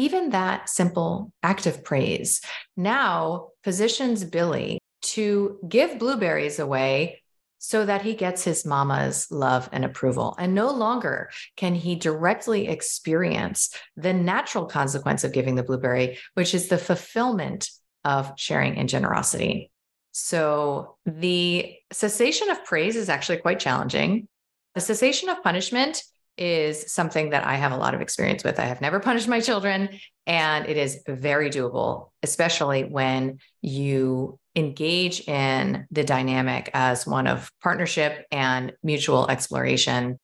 even 0.00 0.30
that 0.30 0.68
simple 0.68 1.30
act 1.42 1.66
of 1.66 1.84
praise 1.84 2.40
now 2.76 3.48
positions 3.62 4.24
Billy 4.24 4.78
to 5.02 5.58
give 5.68 5.98
blueberries 5.98 6.58
away 6.58 7.22
so 7.62 7.84
that 7.84 8.00
he 8.02 8.14
gets 8.14 8.42
his 8.42 8.64
mama's 8.64 9.30
love 9.30 9.68
and 9.70 9.84
approval. 9.84 10.34
And 10.38 10.54
no 10.54 10.70
longer 10.70 11.30
can 11.56 11.74
he 11.74 11.94
directly 11.94 12.68
experience 12.68 13.72
the 13.96 14.14
natural 14.14 14.64
consequence 14.64 15.24
of 15.24 15.32
giving 15.32 15.54
the 15.54 15.62
blueberry, 15.62 16.18
which 16.34 16.54
is 16.54 16.68
the 16.68 16.78
fulfillment 16.78 17.70
of 18.04 18.32
sharing 18.36 18.78
and 18.78 18.88
generosity. 18.88 19.70
So 20.12 20.96
the 21.04 21.76
cessation 21.92 22.50
of 22.50 22.64
praise 22.64 22.96
is 22.96 23.10
actually 23.10 23.38
quite 23.38 23.60
challenging. 23.60 24.26
The 24.74 24.80
cessation 24.80 25.28
of 25.28 25.42
punishment 25.42 26.02
is 26.38 26.90
something 26.90 27.30
that 27.30 27.46
I 27.46 27.56
have 27.56 27.72
a 27.72 27.76
lot 27.76 27.94
of 27.94 28.00
experience 28.00 28.42
with. 28.42 28.58
I 28.58 28.64
have 28.64 28.80
never 28.80 29.00
punished 29.00 29.28
my 29.28 29.40
children, 29.40 29.90
and 30.26 30.66
it 30.66 30.78
is 30.78 31.02
very 31.06 31.50
doable, 31.50 32.10
especially 32.22 32.84
when 32.84 33.38
you 33.60 34.39
engage 34.56 35.28
in 35.28 35.86
the 35.90 36.04
dynamic 36.04 36.70
as 36.74 37.06
one 37.06 37.26
of 37.26 37.50
partnership 37.62 38.26
and 38.30 38.72
mutual 38.82 39.28
exploration. 39.28 40.18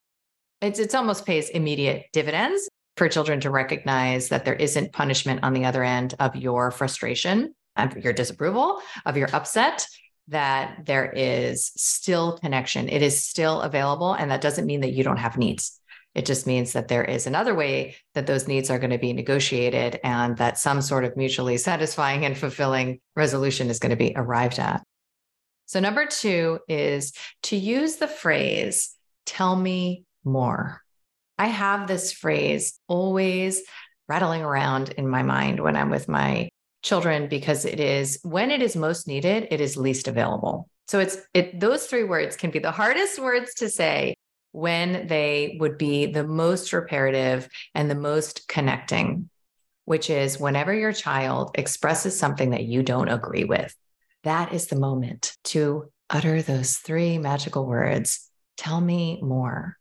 It's, 0.61 0.79
it's 0.79 0.95
almost 0.95 1.27
pays 1.27 1.49
immediate 1.49 2.07
dividends 2.13 2.69
for 2.97 3.09
children 3.09 3.41
to 3.41 3.51
recognize 3.51 4.29
that 4.31 4.45
there 4.45 4.55
isn't 4.55 4.93
punishment 4.93 5.41
on 5.43 5.53
the 5.53 5.67
other 5.67 5.85
end 5.85 6.15
of 6.19 6.35
your 6.35 6.71
frustration, 6.71 7.55
of 7.77 7.97
your 7.97 8.13
disapproval, 8.13 8.81
of 9.05 9.17
your 9.17 9.29
upset, 9.35 9.87
that 10.29 10.87
there 10.87 11.13
is 11.13 11.73
still 11.77 12.39
connection. 12.39 12.89
It 12.89 13.03
is 13.03 13.25
still 13.25 13.61
available. 13.61 14.15
And 14.15 14.31
that 14.31 14.41
doesn't 14.41 14.67
mean 14.67 14.81
that 14.81 14.93
you 14.93 15.05
don't 15.05 15.19
have 15.19 15.37
needs. 15.37 15.81
It 16.17 16.25
just 16.25 16.47
means 16.47 16.73
that 16.73 16.89
there 16.89 17.05
is 17.05 17.27
another 17.27 17.55
way 17.55 17.95
that 18.15 18.27
those 18.27 18.49
needs 18.49 18.71
are 18.71 18.79
going 18.79 18.91
to 18.91 18.97
be 18.97 19.13
negotiated 19.13 20.01
and 20.03 20.35
that 20.39 20.59
some 20.59 20.81
sort 20.81 21.05
of 21.05 21.15
mutually 21.15 21.59
satisfying 21.59 22.25
and 22.25 22.37
fulfilling 22.37 23.01
resolution 23.15 23.69
is 23.69 23.79
going 23.79 23.91
to 23.91 23.97
be 23.97 24.15
arrived 24.17 24.59
at. 24.59 24.83
So, 25.67 25.79
number 25.79 26.07
two 26.07 26.61
is 26.69 27.13
to 27.45 27.57
use 27.57 27.97
the 27.97 28.09
phrase, 28.09 28.95
tell 29.27 29.55
me 29.55 30.07
more. 30.25 30.81
I 31.39 31.49
have 31.49 31.87
this 31.87 32.13
phrase 32.13 32.81
always 32.89 33.63
rattling 34.09 34.41
around 34.41 34.95
in 34.97 35.07
my 35.07 35.23
mind 35.23 35.61
when 35.61 35.77
I'm 35.77 35.91
with 35.91 36.09
my 36.09 36.49
children 36.83 37.29
because 37.29 37.67
it 37.67 37.79
is 37.79 38.21
when 38.23 38.51
it 38.51 38.63
is 38.63 38.75
most 38.75 39.07
needed, 39.07 39.49
it 39.51 39.61
is 39.61 39.77
least 39.77 40.09
available. 40.09 40.71
So 40.89 40.99
it's 40.99 41.19
it 41.35 41.61
those 41.61 41.87
three 41.87 42.05
words 42.05 42.37
can 42.37 42.51
be 42.51 42.59
the 42.59 42.71
hardest 42.71 43.19
words 43.19 43.53
to 43.57 43.69
say 43.69 44.15
when 44.57 45.07
they 45.07 45.59
would 45.61 45.77
be 45.77 46.07
the 46.07 46.25
most 46.27 46.73
reparative 46.73 47.47
and 47.75 47.91
the 47.91 47.95
most 47.95 48.49
connecting, 48.49 49.29
which 49.85 50.09
is 50.09 50.41
whenever 50.41 50.73
your 50.73 50.95
child 50.95 51.51
expresses 51.57 52.19
something 52.19 52.53
that 52.53 52.65
you 52.65 52.83
don't 52.83 53.11
agree 53.11 53.45
with, 53.45 53.77
that 54.25 54.55
is 54.55 54.69
the 54.69 54.81
moment 54.81 55.37
to 55.45 55.93
utter 56.09 56.41
those 56.41 56.79
three 56.79 57.19
magical 57.19 57.67
words 57.67 58.31
tell 58.57 58.81
me 58.81 59.21
more. 59.21 59.77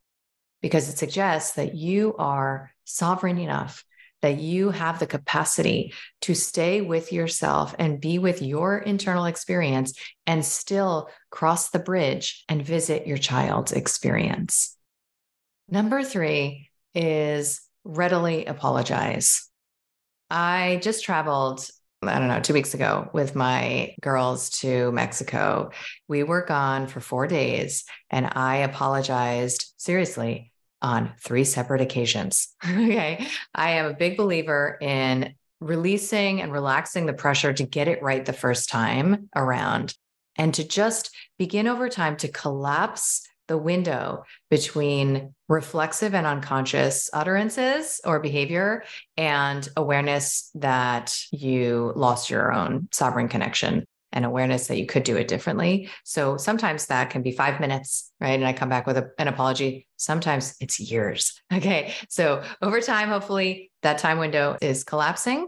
Because 0.62 0.90
it 0.90 0.98
suggests 0.98 1.56
that 1.56 1.74
you 1.74 2.14
are 2.18 2.74
sovereign 2.84 3.38
enough 3.38 3.86
that 4.26 4.40
you 4.40 4.72
have 4.72 4.98
the 4.98 5.06
capacity 5.06 5.94
to 6.20 6.34
stay 6.34 6.82
with 6.82 7.14
yourself 7.14 7.76
and 7.78 8.02
be 8.02 8.18
with 8.18 8.42
your 8.42 8.80
internal 8.80 9.26
experience 9.26 9.94
and 10.26 10.44
still 10.44 11.10
cross 11.30 11.70
the 11.70 11.78
bridge 11.78 12.44
and 12.50 12.66
visit 12.66 13.06
your 13.06 13.20
child's 13.20 13.72
experience. 13.72 14.76
Number 15.70 16.02
three 16.02 16.72
is 16.96 17.62
readily 17.84 18.46
apologize. 18.46 19.48
I 20.32 20.80
just 20.82 21.06
traveled, 21.06 21.70
I 22.02 22.18
don't 22.18 22.28
know, 22.28 22.40
two 22.40 22.56
weeks 22.56 22.74
ago 22.74 23.12
with 23.14 23.36
my 23.36 23.94
girls 24.02 24.50
to 24.62 24.92
Mexico. 24.92 25.70
We 26.08 26.24
were 26.24 26.44
gone 26.48 26.88
for 26.88 27.00
four 27.00 27.28
days 27.28 27.84
and 28.10 28.28
I 28.34 28.58
apologized 28.58 29.72
seriously 29.78 30.52
on 30.86 31.12
three 31.20 31.44
separate 31.44 31.82
occasions. 31.82 32.54
okay. 32.64 33.26
I 33.56 33.72
am 33.72 33.88
a 33.88 33.96
big 33.96 34.18
believer 34.18 34.78
in 34.80 35.34
releasing 35.60 36.44
and 36.44 36.52
relaxing 36.52 37.08
the 37.08 37.14
pressure 37.14 37.52
to 37.54 37.64
get 37.64 37.88
it 37.88 38.04
right 38.04 38.24
the 38.24 38.34
first 38.34 38.70
time 38.70 39.28
around 39.36 39.96
and 40.38 40.54
to 40.54 40.64
just 40.64 41.10
begin 41.40 41.68
over 41.68 41.90
time 41.90 42.18
to 42.18 42.28
collapse 42.28 43.28
the 43.48 43.58
window 43.58 44.26
between 44.52 45.34
reflexive 45.50 46.14
and 46.14 46.28
unconscious 46.28 47.10
utterances 47.14 48.00
or 48.06 48.20
behavior 48.20 48.84
and 49.18 49.68
awareness 49.76 50.52
that 50.54 51.18
you 51.32 51.94
lost 51.96 52.30
your 52.30 52.54
own 52.54 52.88
sovereign 52.92 53.28
connection 53.28 53.86
and 54.16 54.26
awareness 54.26 54.68
that 54.68 54.78
you 54.78 54.88
could 54.88 55.04
do 55.04 55.18
it 55.18 55.28
differently. 55.28 55.90
So 56.06 56.38
sometimes 56.38 56.88
that 56.88 57.10
can 57.10 57.22
be 57.22 57.32
five 57.32 57.60
minutes, 57.60 58.12
right? 58.20 58.40
And 58.40 58.46
I 58.46 58.54
come 58.54 58.70
back 58.70 58.88
with 58.88 58.98
a, 58.98 59.12
an 59.20 59.28
apology. 59.28 59.86
Sometimes 59.98 60.56
it's 60.60 60.80
years. 60.80 61.42
Okay. 61.54 61.94
So 62.10 62.44
over 62.62 62.82
time, 62.82 63.08
hopefully 63.08 63.72
that 63.82 63.98
time 63.98 64.18
window 64.18 64.58
is 64.62 64.84
collapsing. 64.84 65.48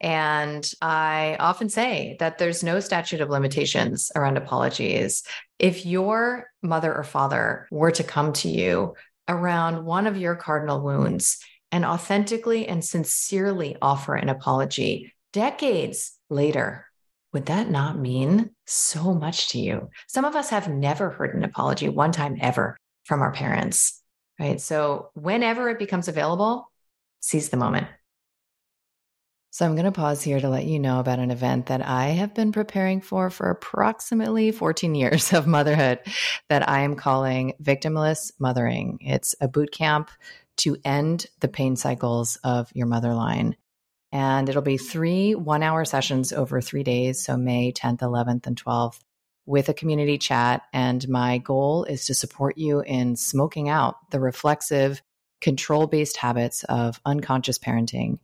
And 0.00 0.68
I 0.82 1.36
often 1.38 1.68
say 1.68 2.16
that 2.18 2.38
there's 2.38 2.64
no 2.64 2.80
statute 2.80 3.20
of 3.20 3.30
limitations 3.30 4.10
around 4.16 4.36
apologies. 4.36 5.22
If 5.58 5.86
your 5.86 6.50
mother 6.62 6.94
or 6.94 7.04
father 7.04 7.68
were 7.70 7.92
to 7.92 8.02
come 8.02 8.32
to 8.34 8.48
you 8.48 8.94
around 9.28 9.84
one 9.84 10.06
of 10.06 10.16
your 10.16 10.34
cardinal 10.34 10.82
wounds 10.82 11.38
and 11.70 11.84
authentically 11.84 12.66
and 12.66 12.84
sincerely 12.84 13.76
offer 13.80 14.14
an 14.14 14.28
apology 14.28 15.14
decades 15.32 16.18
later, 16.28 16.86
would 17.34 17.46
that 17.46 17.68
not 17.68 17.98
mean 17.98 18.50
so 18.64 19.12
much 19.12 19.48
to 19.48 19.58
you? 19.58 19.90
Some 20.06 20.24
of 20.24 20.36
us 20.36 20.50
have 20.50 20.68
never 20.68 21.10
heard 21.10 21.34
an 21.34 21.44
apology 21.44 21.88
one 21.88 22.12
time 22.12 22.38
ever 22.40 22.78
from 23.02 23.20
our 23.20 23.32
parents, 23.32 24.00
right? 24.38 24.60
So, 24.60 25.10
whenever 25.14 25.68
it 25.68 25.80
becomes 25.80 26.06
available, 26.06 26.70
seize 27.20 27.50
the 27.50 27.56
moment. 27.56 27.88
So, 29.50 29.66
I'm 29.66 29.74
going 29.74 29.84
to 29.84 29.92
pause 29.92 30.22
here 30.22 30.40
to 30.40 30.48
let 30.48 30.64
you 30.64 30.78
know 30.78 31.00
about 31.00 31.18
an 31.18 31.32
event 31.32 31.66
that 31.66 31.84
I 31.84 32.06
have 32.06 32.34
been 32.34 32.52
preparing 32.52 33.00
for 33.00 33.30
for 33.30 33.50
approximately 33.50 34.52
14 34.52 34.94
years 34.94 35.32
of 35.32 35.48
motherhood 35.48 35.98
that 36.48 36.68
I 36.68 36.82
am 36.82 36.94
calling 36.94 37.54
Victimless 37.60 38.30
Mothering. 38.38 38.98
It's 39.00 39.34
a 39.40 39.48
boot 39.48 39.72
camp 39.72 40.08
to 40.58 40.76
end 40.84 41.26
the 41.40 41.48
pain 41.48 41.74
cycles 41.74 42.36
of 42.44 42.70
your 42.74 42.86
motherline. 42.86 43.54
And 44.14 44.48
it'll 44.48 44.62
be 44.62 44.78
three 44.78 45.34
one 45.34 45.64
hour 45.64 45.84
sessions 45.84 46.32
over 46.32 46.60
three 46.60 46.84
days. 46.84 47.24
So 47.24 47.36
May 47.36 47.72
10th, 47.72 47.98
11th, 47.98 48.46
and 48.46 48.56
12th 48.56 49.00
with 49.44 49.68
a 49.68 49.74
community 49.74 50.18
chat. 50.18 50.62
And 50.72 51.06
my 51.08 51.38
goal 51.38 51.82
is 51.82 52.06
to 52.06 52.14
support 52.14 52.56
you 52.56 52.80
in 52.80 53.16
smoking 53.16 53.68
out 53.68 53.96
the 54.12 54.20
reflexive, 54.20 55.02
control 55.40 55.88
based 55.88 56.16
habits 56.16 56.62
of 56.62 57.00
unconscious 57.04 57.58
parenting 57.58 58.20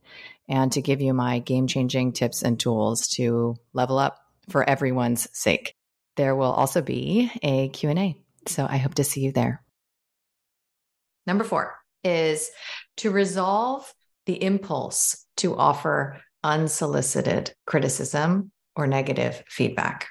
and 0.47 0.71
to 0.71 0.81
give 0.81 1.01
you 1.01 1.13
my 1.13 1.39
game 1.39 1.67
changing 1.67 2.13
tips 2.13 2.41
and 2.41 2.57
tools 2.57 3.09
to 3.09 3.57
level 3.73 3.99
up 3.99 4.17
for 4.49 4.67
everyone's 4.67 5.27
sake. 5.37 5.75
There 6.15 6.35
will 6.35 6.51
also 6.51 6.81
be 6.81 7.29
a 7.43 7.67
Q&A. 7.67 8.15
So 8.47 8.65
I 8.67 8.77
hope 8.77 8.95
to 8.95 9.03
see 9.03 9.21
you 9.21 9.33
there. 9.33 9.61
Number 11.27 11.43
4 11.43 11.75
is 12.05 12.49
to 12.97 13.11
resolve 13.11 13.93
the 14.25 14.41
impulse 14.41 15.25
to 15.41 15.55
offer 15.55 16.21
unsolicited 16.43 17.53
criticism 17.65 18.51
or 18.75 18.87
negative 18.87 19.43
feedback. 19.47 20.07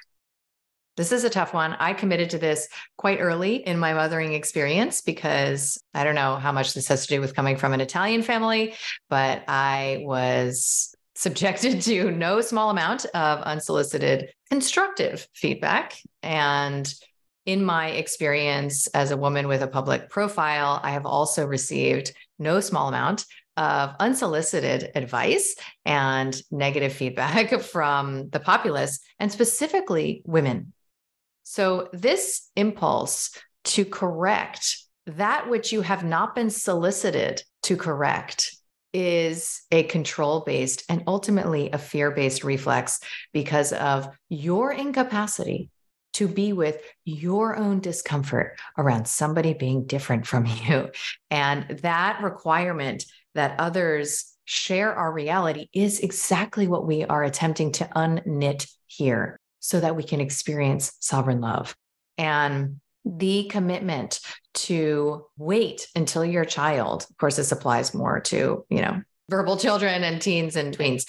This 0.97 1.13
is 1.13 1.25
a 1.25 1.31
tough 1.31 1.55
one. 1.55 1.75
I 1.79 1.95
committed 1.95 2.31
to 2.31 2.39
this 2.39 2.69
quite 2.99 3.21
early 3.21 3.57
in 3.57 3.79
my 3.79 3.95
mothering 3.95 4.35
experience 4.35 5.01
because 5.01 5.83
I 5.95 6.05
don't 6.05 6.15
know 6.15 6.37
how 6.37 6.53
much 6.53 6.75
this 6.75 6.89
has 6.89 7.07
to 7.07 7.15
do 7.15 7.21
with 7.21 7.35
coming 7.35 7.57
from 7.57 7.73
an 7.73 7.81
Italian 7.81 8.23
family, 8.23 8.75
but 9.09 9.43
I 9.49 10.03
was 10.03 10.95
subjected 11.15 11.81
to 11.83 12.11
no 12.11 12.41
small 12.41 12.71
amount 12.71 13.07
of 13.07 13.41
unsolicited 13.41 14.33
constructive 14.51 15.27
feedback. 15.35 15.97
And 16.23 16.93
in 17.47 17.65
my 17.65 17.89
experience 17.89 18.87
as 18.89 19.11
a 19.11 19.17
woman 19.17 19.49
with 19.49 19.63
a 19.63 19.69
public 19.69 20.11
profile, 20.11 20.81
I 20.83 20.91
have 20.91 21.07
also 21.07 21.47
received 21.47 22.13
no 22.39 22.61
small 22.61 22.89
amount 22.89 23.25
of 23.57 23.95
unsolicited 24.01 24.91
advice 24.95 25.57
and 25.85 26.41
negative 26.51 26.93
feedback 26.93 27.61
from 27.61 28.29
the 28.31 28.41
populace 28.41 29.01
and 29.19 29.31
specifically 29.31 30.23
women. 30.25 30.73
So, 31.43 31.89
this 31.93 32.49
impulse 32.57 33.37
to 33.65 33.85
correct 33.85 34.79
that 35.07 35.49
which 35.51 35.73
you 35.73 35.81
have 35.83 36.05
not 36.05 36.35
been 36.35 36.51
solicited 36.51 37.43
to 37.65 37.77
correct 37.77 38.57
is 38.93 39.63
a 39.71 39.85
control 39.85 40.41
based 40.41 40.85
and 40.89 41.05
ultimately 41.07 41.71
a 41.71 41.79
fear 41.79 42.11
based 42.11 42.45
reflex 42.45 43.01
because 43.33 43.73
of 43.73 44.09
your 44.29 44.73
incapacity 44.73 45.71
to 46.13 46.27
be 46.27 46.53
with 46.53 46.83
your 47.05 47.57
own 47.57 47.81
discomfort 47.81 48.59
around 48.77 49.07
somebody 49.07 49.55
being 49.55 49.87
different 49.87 50.27
from 50.27 50.47
you. 50.67 50.91
And 51.31 51.79
that 51.83 52.23
requirement 52.23 53.05
that 53.35 53.59
others 53.59 54.37
share 54.45 54.95
our 54.95 55.13
reality 55.13 55.69
is 55.73 56.01
exactly 56.01 56.67
what 56.67 56.87
we 56.87 57.05
are 57.05 57.23
attempting 57.23 57.73
to 57.73 57.85
unknit 57.95 58.69
here 58.87 59.39
so 59.61 59.79
that 59.79 59.95
we 59.95 60.03
can 60.03 60.21
experience 60.21 60.93
sovereign 61.01 61.41
love. 61.41 61.77
And 62.19 62.81
the 63.05 63.45
commitment 63.45 64.21
to 64.53 65.27
wait 65.39 65.87
until 65.95 66.25
your 66.25 66.45
child, 66.45 67.07
of 67.09 67.17
course, 67.17 67.37
this 67.37 67.53
applies 67.53 67.95
more 67.95 68.21
to, 68.21 68.65
you 68.69 68.83
know, 68.83 69.03
verbal 69.29 69.57
children 69.57 70.03
and 70.03 70.21
teens 70.21 70.57
and 70.57 70.77
tweens 70.77 71.09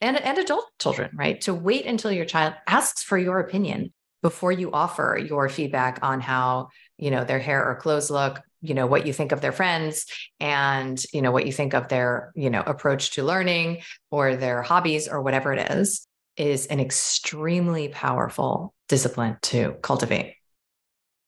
and, 0.00 0.16
and 0.16 0.38
adult 0.38 0.66
children, 0.78 1.10
right? 1.14 1.40
To 1.42 1.54
wait 1.54 1.84
until 1.86 2.12
your 2.12 2.24
child 2.24 2.54
asks 2.66 3.02
for 3.02 3.18
your 3.18 3.40
opinion 3.40 3.92
before 4.22 4.52
you 4.52 4.70
offer 4.72 5.20
your 5.22 5.48
feedback 5.48 5.98
on 6.02 6.20
how, 6.20 6.68
you 6.96 7.10
know, 7.10 7.24
their 7.24 7.38
hair 7.38 7.68
or 7.68 7.76
clothes 7.76 8.10
look, 8.10 8.40
you 8.60 8.74
know 8.74 8.86
what 8.86 9.06
you 9.06 9.12
think 9.12 9.32
of 9.32 9.40
their 9.40 9.52
friends 9.52 10.06
and 10.40 11.02
you 11.12 11.22
know 11.22 11.30
what 11.30 11.46
you 11.46 11.52
think 11.52 11.74
of 11.74 11.88
their 11.88 12.32
you 12.34 12.50
know 12.50 12.62
approach 12.66 13.12
to 13.12 13.22
learning 13.22 13.82
or 14.10 14.36
their 14.36 14.62
hobbies 14.62 15.08
or 15.08 15.22
whatever 15.22 15.52
it 15.52 15.70
is 15.72 16.06
is 16.36 16.66
an 16.66 16.80
extremely 16.80 17.88
powerful 17.88 18.72
discipline 18.88 19.36
to 19.42 19.76
cultivate. 19.82 20.34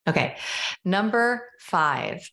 Okay 0.09 0.37
number 0.85 1.49
5 1.61 2.29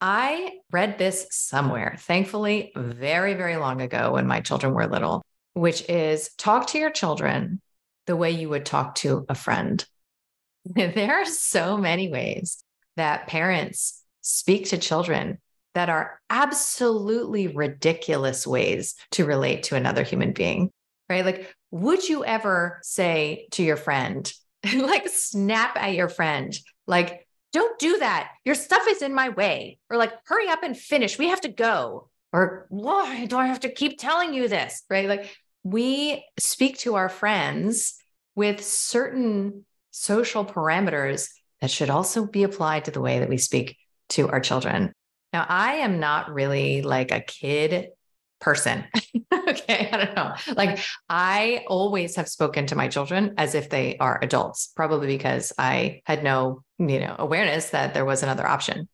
i 0.00 0.50
read 0.72 0.98
this 0.98 1.28
somewhere 1.30 1.94
thankfully 2.00 2.72
very 2.74 3.34
very 3.34 3.56
long 3.56 3.80
ago 3.80 4.12
when 4.12 4.26
my 4.26 4.40
children 4.40 4.74
were 4.74 4.88
little 4.88 5.22
which 5.54 5.88
is 5.88 6.30
talk 6.36 6.66
to 6.66 6.78
your 6.78 6.90
children 6.90 7.60
the 8.06 8.16
way 8.16 8.30
you 8.30 8.48
would 8.48 8.66
talk 8.66 8.94
to 8.96 9.24
a 9.28 9.34
friend. 9.34 9.84
There 10.64 11.22
are 11.22 11.24
so 11.24 11.76
many 11.76 12.08
ways 12.08 12.62
that 12.96 13.26
parents 13.26 14.01
speak 14.22 14.70
to 14.70 14.78
children 14.78 15.38
that 15.74 15.88
are 15.88 16.20
absolutely 16.30 17.48
ridiculous 17.48 18.46
ways 18.46 18.94
to 19.12 19.24
relate 19.24 19.64
to 19.64 19.76
another 19.76 20.02
human 20.02 20.32
being, 20.32 20.70
right? 21.08 21.24
Like, 21.24 21.54
would 21.70 22.08
you 22.08 22.24
ever 22.24 22.78
say 22.82 23.48
to 23.52 23.62
your 23.62 23.76
friend, 23.76 24.30
like, 24.74 25.08
snap 25.08 25.76
at 25.76 25.94
your 25.94 26.08
friend, 26.08 26.56
like, 26.86 27.26
don't 27.52 27.78
do 27.78 27.98
that. 27.98 28.30
Your 28.44 28.54
stuff 28.54 28.82
is 28.88 29.02
in 29.02 29.14
my 29.14 29.28
way. 29.28 29.78
Or 29.90 29.98
like, 29.98 30.12
hurry 30.24 30.48
up 30.48 30.62
and 30.62 30.76
finish. 30.76 31.18
We 31.18 31.28
have 31.28 31.42
to 31.42 31.48
go. 31.48 32.08
Or 32.32 32.66
why 32.70 33.26
do 33.26 33.36
I 33.36 33.46
have 33.46 33.60
to 33.60 33.70
keep 33.70 33.98
telling 33.98 34.32
you 34.32 34.48
this? 34.48 34.82
Right. 34.88 35.06
Like, 35.06 35.36
we 35.62 36.24
speak 36.38 36.78
to 36.78 36.94
our 36.94 37.08
friends 37.08 37.94
with 38.34 38.64
certain 38.64 39.64
social 39.90 40.44
parameters 40.44 41.28
that 41.60 41.70
should 41.70 41.90
also 41.90 42.26
be 42.26 42.42
applied 42.42 42.86
to 42.86 42.90
the 42.90 43.00
way 43.00 43.18
that 43.18 43.28
we 43.28 43.36
speak 43.36 43.76
to 44.12 44.28
our 44.28 44.40
children. 44.40 44.92
Now, 45.32 45.46
I 45.48 45.74
am 45.74 46.00
not 46.00 46.32
really 46.32 46.82
like 46.82 47.10
a 47.10 47.20
kid 47.20 47.88
person. 48.40 48.84
okay. 49.48 49.88
I 49.90 49.96
don't 49.96 50.16
know. 50.16 50.34
Like, 50.54 50.80
I 51.08 51.64
always 51.68 52.16
have 52.16 52.28
spoken 52.28 52.66
to 52.66 52.76
my 52.76 52.88
children 52.88 53.34
as 53.38 53.54
if 53.54 53.70
they 53.70 53.96
are 53.98 54.18
adults, 54.22 54.72
probably 54.76 55.06
because 55.06 55.52
I 55.58 56.02
had 56.04 56.22
no, 56.22 56.62
you 56.78 57.00
know, 57.00 57.14
awareness 57.18 57.70
that 57.70 57.94
there 57.94 58.04
was 58.04 58.22
another 58.22 58.46
option. 58.46 58.88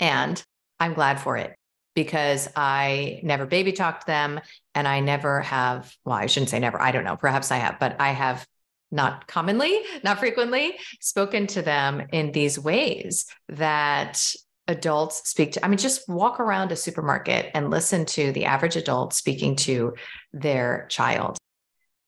And 0.00 0.42
I'm 0.80 0.94
glad 0.94 1.20
for 1.20 1.36
it 1.36 1.54
because 1.94 2.48
I 2.56 3.20
never 3.22 3.46
baby 3.46 3.72
talked 3.72 4.06
them 4.06 4.40
and 4.74 4.88
I 4.88 5.00
never 5.00 5.42
have, 5.42 5.94
well, 6.04 6.16
I 6.16 6.26
shouldn't 6.26 6.50
say 6.50 6.58
never, 6.58 6.80
I 6.80 6.90
don't 6.90 7.04
know, 7.04 7.16
perhaps 7.16 7.52
I 7.52 7.58
have, 7.58 7.78
but 7.78 8.00
I 8.00 8.10
have 8.10 8.44
not 8.90 9.26
commonly, 9.26 9.82
not 10.02 10.18
frequently 10.18 10.76
spoken 11.00 11.46
to 11.48 11.62
them 11.62 12.02
in 12.12 12.32
these 12.32 12.58
ways 12.58 13.26
that 13.48 14.34
adults 14.68 15.28
speak 15.28 15.52
to 15.52 15.64
i 15.64 15.68
mean 15.68 15.78
just 15.78 16.08
walk 16.08 16.40
around 16.40 16.72
a 16.72 16.76
supermarket 16.76 17.50
and 17.54 17.70
listen 17.70 18.04
to 18.04 18.32
the 18.32 18.44
average 18.44 18.76
adult 18.76 19.12
speaking 19.12 19.56
to 19.56 19.94
their 20.32 20.86
child 20.88 21.36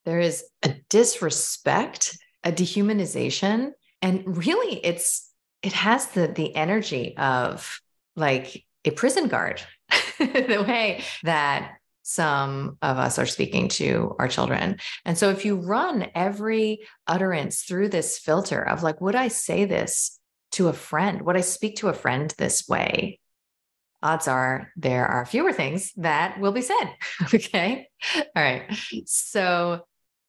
there 0.05 0.19
is 0.19 0.43
a 0.63 0.73
disrespect 0.89 2.17
a 2.43 2.51
dehumanization 2.51 3.71
and 4.01 4.37
really 4.37 4.77
it's 4.83 5.31
it 5.61 5.73
has 5.73 6.07
the 6.07 6.27
the 6.27 6.55
energy 6.55 7.15
of 7.17 7.79
like 8.15 8.65
a 8.87 8.91
prison 8.91 9.27
guard, 9.27 9.61
the 10.19 10.65
way 10.67 11.03
that 11.23 11.75
some 12.03 12.77
of 12.81 12.97
us 12.97 13.19
are 13.19 13.25
speaking 13.25 13.67
to 13.67 14.15
our 14.17 14.27
children. 14.27 14.77
And 15.03 15.17
so 15.17 15.29
if 15.29 15.43
you 15.43 15.57
run 15.57 16.07
every 16.15 16.87
utterance 17.05 17.63
through 17.63 17.89
this 17.89 18.17
filter 18.17 18.61
of 18.61 18.81
like, 18.81 19.01
would 19.01 19.15
I 19.15 19.27
say 19.27 19.65
this 19.65 20.17
to 20.57 20.67
a 20.67 20.73
friend? 20.73 21.21
Would 21.21 21.37
I 21.37 21.41
speak 21.41 21.77
to 21.77 21.89
a 21.89 21.93
friend 21.93 22.33
this 22.37 22.67
way? 22.67 23.19
Odds 24.03 24.27
are 24.27 24.71
there 24.75 25.07
are 25.07 25.25
fewer 25.25 25.53
things 25.53 25.91
that 25.97 26.39
will 26.39 26.51
be 26.51 26.61
said. 26.61 26.93
okay. 27.33 27.87
All 28.15 28.43
right. 28.43 28.63
So 29.05 29.85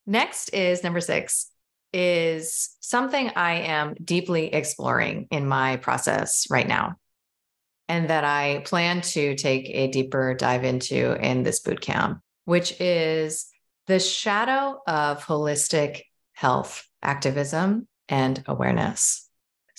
next 0.07 0.51
is 0.51 0.83
number 0.83 1.01
six 1.01 1.51
is 1.93 2.77
something 2.81 3.31
I 3.37 3.61
am 3.61 3.95
deeply 4.03 4.53
exploring 4.53 5.29
in 5.31 5.47
my 5.47 5.77
process 5.77 6.47
right 6.51 6.69
now 6.69 6.97
and 7.89 8.11
that 8.11 8.25
I 8.25 8.63
plan 8.65 9.01
to 9.01 9.35
take 9.35 9.69
a 9.71 9.89
deeper 9.89 10.35
dive 10.35 10.65
into 10.65 11.15
in 11.15 11.43
this 11.43 11.61
boot 11.61 11.81
camp, 11.81 12.21
which 12.45 12.79
is 12.81 13.47
the 13.87 13.99
shadow 13.99 14.81
of 14.87 15.25
holistic 15.25 16.03
health 16.33 16.87
activism 17.03 17.89
and 18.09 18.43
awareness. 18.47 19.28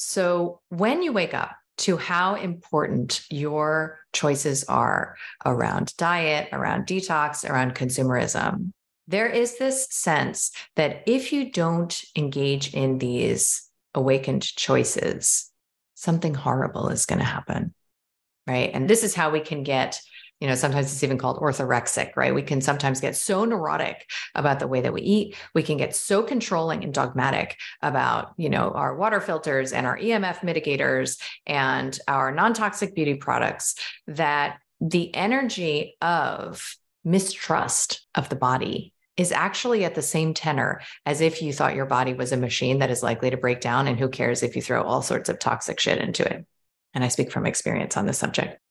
So, 0.02 0.62
when 0.70 1.04
you 1.04 1.12
wake 1.12 1.34
up 1.34 1.58
to 1.80 1.98
how 1.98 2.36
important 2.36 3.22
your 3.30 4.00
choices 4.14 4.64
are 4.64 5.18
around 5.46 5.94
diet, 5.98 6.48
around 6.54 6.88
detox, 6.88 7.48
around 7.50 7.76
consumerism, 7.76 8.72
there 9.10 9.28
is 9.28 9.58
this 9.58 9.88
sense 9.90 10.52
that 10.78 11.04
if 11.06 11.34
you 11.34 11.52
don't 11.52 12.02
engage 12.16 12.74
in 12.74 12.98
these 13.00 13.70
awakened 13.94 14.44
choices, 14.44 15.52
something 15.96 16.34
horrible 16.34 16.88
is 16.88 17.06
going 17.06 17.20
to 17.20 17.26
happen 17.26 17.74
right? 18.50 18.72
And 18.74 18.90
this 18.90 19.04
is 19.04 19.14
how 19.14 19.30
we 19.30 19.42
can 19.42 19.62
get 19.64 20.02
you 20.40 20.48
know 20.48 20.56
sometimes 20.56 20.92
it's 20.92 21.04
even 21.04 21.18
called 21.18 21.40
orthorexic 21.40 22.16
right? 22.16 22.34
We 22.34 22.42
can 22.42 22.62
sometimes 22.62 23.02
get 23.02 23.16
so 23.16 23.46
neurotic 23.46 24.10
about 24.36 24.60
the 24.60 24.68
way 24.68 24.82
that 24.82 24.94
we 24.94 25.02
eat. 25.02 25.36
We 25.54 25.64
can 25.64 25.78
get 25.78 25.96
so 25.96 26.24
controlling 26.24 26.84
and 26.84 26.94
dogmatic 26.94 27.58
about 27.82 28.34
you 28.38 28.50
know 28.50 28.72
our 28.72 28.96
water 28.96 29.22
filters 29.22 29.74
and 29.74 29.86
our 29.86 29.98
emf 29.98 30.40
mitigators 30.40 31.20
and 31.46 31.98
our 32.08 32.32
non-toxic 32.32 32.96
beauty 32.96 33.16
products 33.16 33.76
that 34.08 34.60
the 34.82 35.14
energy 35.14 35.98
of 36.02 36.76
mistrust 37.04 38.08
of 38.16 38.30
the 38.30 38.36
body 38.36 38.94
is 39.18 39.34
actually 39.34 39.84
at 39.84 39.96
the 39.96 40.02
same 40.02 40.34
tenor 40.34 40.82
as 41.06 41.20
if 41.20 41.42
you 41.42 41.52
thought 41.52 41.76
your 41.76 41.86
body 41.86 42.14
was 42.14 42.32
a 42.32 42.38
machine 42.38 42.80
that 42.80 42.90
is 42.90 43.04
likely 43.04 43.30
to 43.30 43.36
break 43.36 43.60
down 43.60 43.86
and 43.88 44.00
who 44.00 44.08
cares 44.08 44.44
if 44.44 44.56
you 44.56 44.62
throw 44.62 44.82
all 44.82 45.02
sorts 45.02 45.28
of 45.28 45.40
toxic 45.40 45.78
shit 45.78 46.00
into 46.00 46.24
it. 46.24 46.46
And 46.94 47.04
I 47.04 47.10
speak 47.10 47.30
from 47.30 47.46
experience 47.46 47.98
on 47.98 48.06
this 48.06 48.18
subject. 48.18 48.62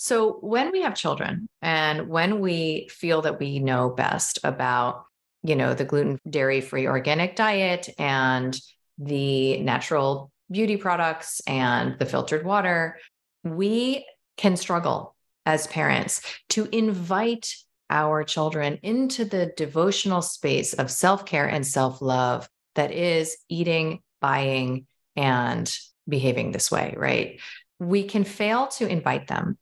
So, 0.00 0.34
when 0.42 0.70
we 0.70 0.82
have 0.82 0.94
children 0.94 1.48
and 1.60 2.08
when 2.08 2.38
we 2.38 2.88
feel 2.88 3.22
that 3.22 3.40
we 3.40 3.58
know 3.58 3.90
best 3.90 4.38
about, 4.44 5.06
you 5.42 5.56
know, 5.56 5.74
the 5.74 5.84
gluten 5.84 6.20
dairy 6.30 6.60
free 6.60 6.86
organic 6.86 7.34
diet 7.34 7.88
and 7.98 8.56
the 8.98 9.58
natural 9.58 10.30
beauty 10.48 10.76
products 10.76 11.40
and 11.48 11.98
the 11.98 12.06
filtered 12.06 12.46
water, 12.46 12.98
we 13.42 14.06
can 14.36 14.56
struggle 14.56 15.16
as 15.44 15.66
parents 15.66 16.22
to 16.50 16.68
invite 16.70 17.52
our 17.90 18.22
children 18.22 18.78
into 18.84 19.24
the 19.24 19.52
devotional 19.56 20.22
space 20.22 20.74
of 20.74 20.92
self 20.92 21.26
care 21.26 21.48
and 21.48 21.66
self 21.66 22.00
love 22.00 22.48
that 22.76 22.92
is 22.92 23.36
eating, 23.48 23.98
buying, 24.20 24.86
and 25.16 25.76
behaving 26.08 26.52
this 26.52 26.70
way, 26.70 26.94
right? 26.96 27.40
We 27.80 28.04
can 28.04 28.22
fail 28.22 28.68
to 28.78 28.86
invite 28.86 29.26
them. 29.26 29.58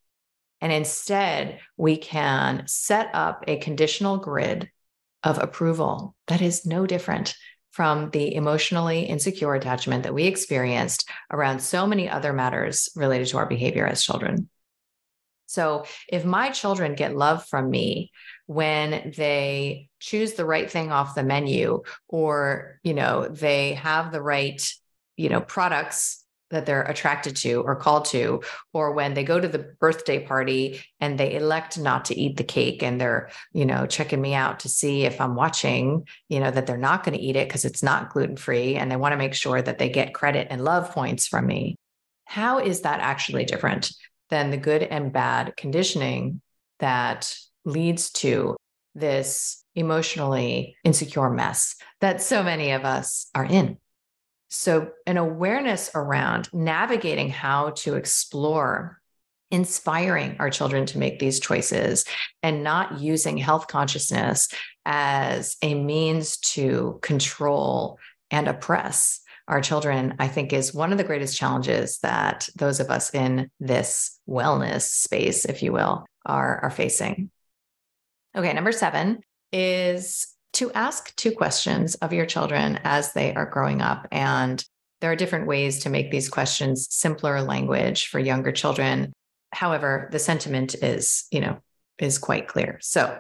And 0.61 0.73
instead, 0.73 1.61
we 1.77 1.97
can 1.97 2.65
set 2.67 3.11
up 3.13 3.45
a 3.47 3.59
conditional 3.59 4.17
grid 4.19 4.71
of 5.23 5.39
approval 5.39 6.15
that 6.29 6.41
is 6.41 6.67
no 6.67 6.87
different 6.87 7.35
from 7.73 8.09
the 8.11 8.35
emotionally 8.35 9.03
insecure 9.03 9.55
attachment 9.55 10.05
that 10.05 10.15
we 10.15 10.25
experienced 10.25 11.09
around 11.31 11.61
so 11.61 11.87
many 11.87 12.09
other 12.09 12.33
matters 12.33 12.89
related 12.97 13.29
to 13.29 13.37
our 13.37 13.47
behavior 13.47 13.87
as 13.87 14.03
children. 14.03 14.49
So, 15.47 15.85
if 16.09 16.25
my 16.25 16.51
children 16.51 16.95
get 16.95 17.17
love 17.17 17.47
from 17.47 17.71
me 17.71 18.11
when 18.47 19.13
they 19.17 19.89
choose 20.01 20.35
the 20.35 20.45
right 20.45 20.71
thing 20.71 20.91
off 20.91 21.15
the 21.15 21.23
menu 21.23 21.83
or, 22.09 22.81
you 22.83 22.95
know, 22.95 23.29
they 23.29 23.75
have 23.75 24.11
the 24.11 24.23
right, 24.23 24.61
you 25.17 25.29
know, 25.29 25.41
products 25.41 26.25
that 26.51 26.67
they're 26.67 26.83
attracted 26.83 27.37
to 27.37 27.63
or 27.63 27.77
called 27.77 28.05
to, 28.07 28.41
or 28.73 28.93
when 28.93 29.15
they 29.15 29.25
go 29.25 29.41
to 29.41 29.49
the 29.49 29.75
birthday 29.81 30.25
party 30.25 30.81
and 31.01 31.19
they 31.19 31.35
elect 31.35 31.79
not 31.79 32.05
to 32.07 32.19
eat 32.19 32.37
the 32.37 32.45
cake 32.45 32.83
and 32.83 33.01
they're, 33.01 33.31
you 33.53 33.67
know, 33.67 33.87
checking 33.87 34.21
me 34.21 34.35
out 34.35 34.61
to 34.61 34.69
see 34.69 35.05
if 35.05 35.21
I'm 35.21 35.35
watching, 35.35 36.07
you 36.29 36.41
know, 36.41 36.51
that 36.51 36.67
they're 36.67 36.77
not 36.77 37.05
going 37.05 37.17
to 37.17 37.23
eat 37.23 37.37
it 37.37 37.49
because 37.49 37.65
it's 37.65 37.83
not 37.83 38.11
gluten 38.11 38.37
free 38.37 38.77
and 38.77 38.91
they 38.91 38.97
want 38.97 39.13
to 39.13 39.19
make 39.19 39.35
sure 39.35 39.61
that 39.61 39.79
they 39.79 39.89
get 39.89 40.15
credit 40.15 40.47
and 40.51 40.63
love 40.63 40.93
points 40.93 41.27
from 41.27 41.47
me. 41.47 41.77
How 42.27 42.59
is 42.59 42.83
that 42.83 43.01
actually 43.01 43.45
different 43.45 43.93
than 44.31 44.51
the 44.51 44.57
good 44.57 44.83
and 44.83 45.13
bad 45.13 45.57
conditioning 45.57 46.41
that 46.79 47.37
leads 47.65 48.11
to 48.11 48.57
this 48.95 49.65
emotionally 49.75 50.77
insecure 50.85 51.31
mess 51.31 51.77
that 52.01 52.23
so 52.23 52.43
many 52.43 52.73
of 52.73 52.85
us 52.85 53.29
are 53.35 53.45
in? 53.45 53.79
So, 54.49 54.91
an 55.07 55.17
awareness 55.17 55.91
around 55.95 56.49
navigating 56.53 57.31
how 57.31 57.71
to 57.71 57.95
explore 57.95 59.01
inspiring 59.51 60.37
our 60.39 60.51
children 60.51 60.87
to 60.87 60.99
make 60.99 61.19
these 61.19 61.41
choices 61.41 62.05
and 62.43 62.65
not 62.65 63.01
using 63.01 63.37
health 63.39 63.69
consciousness 63.69 64.49
as 64.85 65.57
a 65.63 65.75
means 65.75 66.37
to 66.39 66.99
control 67.03 67.99
and 68.31 68.49
oppress 68.49 69.21
our 69.49 69.61
children, 69.61 70.15
I 70.19 70.27
think 70.29 70.53
is 70.53 70.75
one 70.75 70.91
of 70.91 70.99
the 70.99 71.05
greatest 71.05 71.39
challenges 71.39 71.99
that 71.99 72.49
those 72.57 72.81
of 72.81 72.91
us 72.91 73.15
in 73.15 73.51
this 73.61 74.19
wellness 74.29 74.83
space, 74.83 75.45
if 75.45 75.63
you 75.63 75.73
will, 75.73 76.05
are, 76.25 76.59
are 76.65 76.71
facing. 76.71 77.31
Okay, 78.37 78.53
number 78.53 78.73
seven 78.73 79.21
is 79.53 80.27
to 80.57 80.73
ask 80.73 81.15
two 81.17 81.33
questions 81.33 81.97
of 81.97 82.15
your 82.15 82.25
children 82.25 82.81
as 82.83 83.13
they 83.13 83.35
are 83.35 83.45
growing 83.45 83.83
up. 83.83 84.09
And 84.11 84.65
there 85.01 85.13
are 85.13 85.17
different 85.17 85.47
ways 85.47 85.81
to 85.81 85.91
make 85.91 86.11
these 86.11 86.31
questions 86.31 86.89
simpler 86.91 87.43
language 87.43 88.09
for 88.09 88.19
younger 88.19 88.53
children. 88.53 89.13
However, 89.53 90.09
the 90.13 90.19
sentiment 90.19 90.75
is, 90.75 91.27
you 91.31 91.41
know, 91.41 91.59
is 91.99 92.17
quite 92.17 92.49
clear. 92.49 92.79
So 92.81 93.19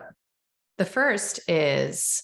the 0.78 0.86
first 0.86 1.40
is 1.48 2.22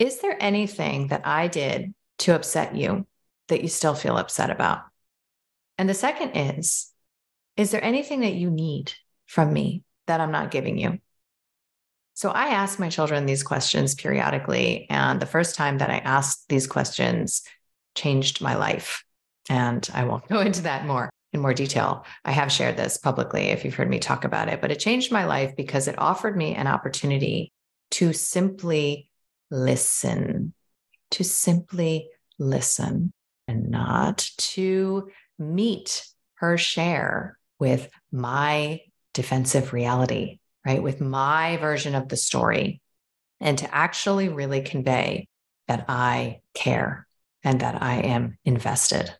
Is 0.00 0.20
there 0.20 0.36
anything 0.40 1.08
that 1.08 1.24
I 1.24 1.46
did 1.46 1.94
to 2.18 2.34
upset 2.34 2.74
you 2.74 3.06
that 3.48 3.62
you 3.62 3.68
still 3.68 3.94
feel 3.94 4.16
upset 4.16 4.50
about? 4.50 4.80
And 5.76 5.88
the 5.88 5.94
second 5.94 6.32
is 6.36 6.92
Is 7.56 7.70
there 7.70 7.84
anything 7.84 8.20
that 8.20 8.34
you 8.34 8.50
need 8.50 8.92
from 9.26 9.52
me 9.52 9.84
that 10.08 10.20
I'm 10.20 10.32
not 10.32 10.50
giving 10.50 10.78
you? 10.78 10.98
So 12.18 12.30
I 12.30 12.48
ask 12.48 12.80
my 12.80 12.88
children 12.88 13.26
these 13.26 13.44
questions 13.44 13.94
periodically. 13.94 14.88
And 14.90 15.20
the 15.20 15.24
first 15.24 15.54
time 15.54 15.78
that 15.78 15.88
I 15.88 15.98
asked 15.98 16.48
these 16.48 16.66
questions 16.66 17.44
changed 17.94 18.40
my 18.40 18.56
life. 18.56 19.04
And 19.48 19.88
I 19.94 20.02
won't 20.02 20.26
go 20.26 20.40
into 20.48 20.62
that 20.62 20.84
more 20.84 21.08
in 21.32 21.38
more 21.38 21.54
detail. 21.54 22.04
I 22.24 22.32
have 22.32 22.50
shared 22.50 22.76
this 22.76 22.96
publicly 22.96 23.50
if 23.50 23.64
you've 23.64 23.76
heard 23.76 23.88
me 23.88 24.00
talk 24.00 24.24
about 24.24 24.48
it, 24.48 24.60
but 24.60 24.72
it 24.72 24.80
changed 24.80 25.12
my 25.12 25.26
life 25.26 25.54
because 25.54 25.86
it 25.86 25.96
offered 25.96 26.36
me 26.36 26.56
an 26.56 26.66
opportunity 26.66 27.52
to 27.92 28.12
simply 28.12 29.08
listen, 29.52 30.54
to 31.12 31.22
simply 31.22 32.08
listen 32.36 33.12
and 33.46 33.70
not 33.70 34.28
to 34.38 35.08
meet 35.38 36.04
her 36.38 36.58
share 36.58 37.38
with 37.60 37.88
my 38.10 38.80
defensive 39.14 39.72
reality 39.72 40.40
right? 40.66 40.82
With 40.82 41.00
my 41.00 41.56
version 41.58 41.94
of 41.94 42.08
the 42.08 42.16
story 42.16 42.80
and 43.40 43.58
to 43.58 43.74
actually 43.74 44.28
really 44.28 44.62
convey 44.62 45.28
that 45.68 45.84
I 45.88 46.40
care 46.54 47.06
and 47.44 47.60
that 47.60 47.82
I 47.82 48.00
am 48.00 48.38
invested. 48.44 49.14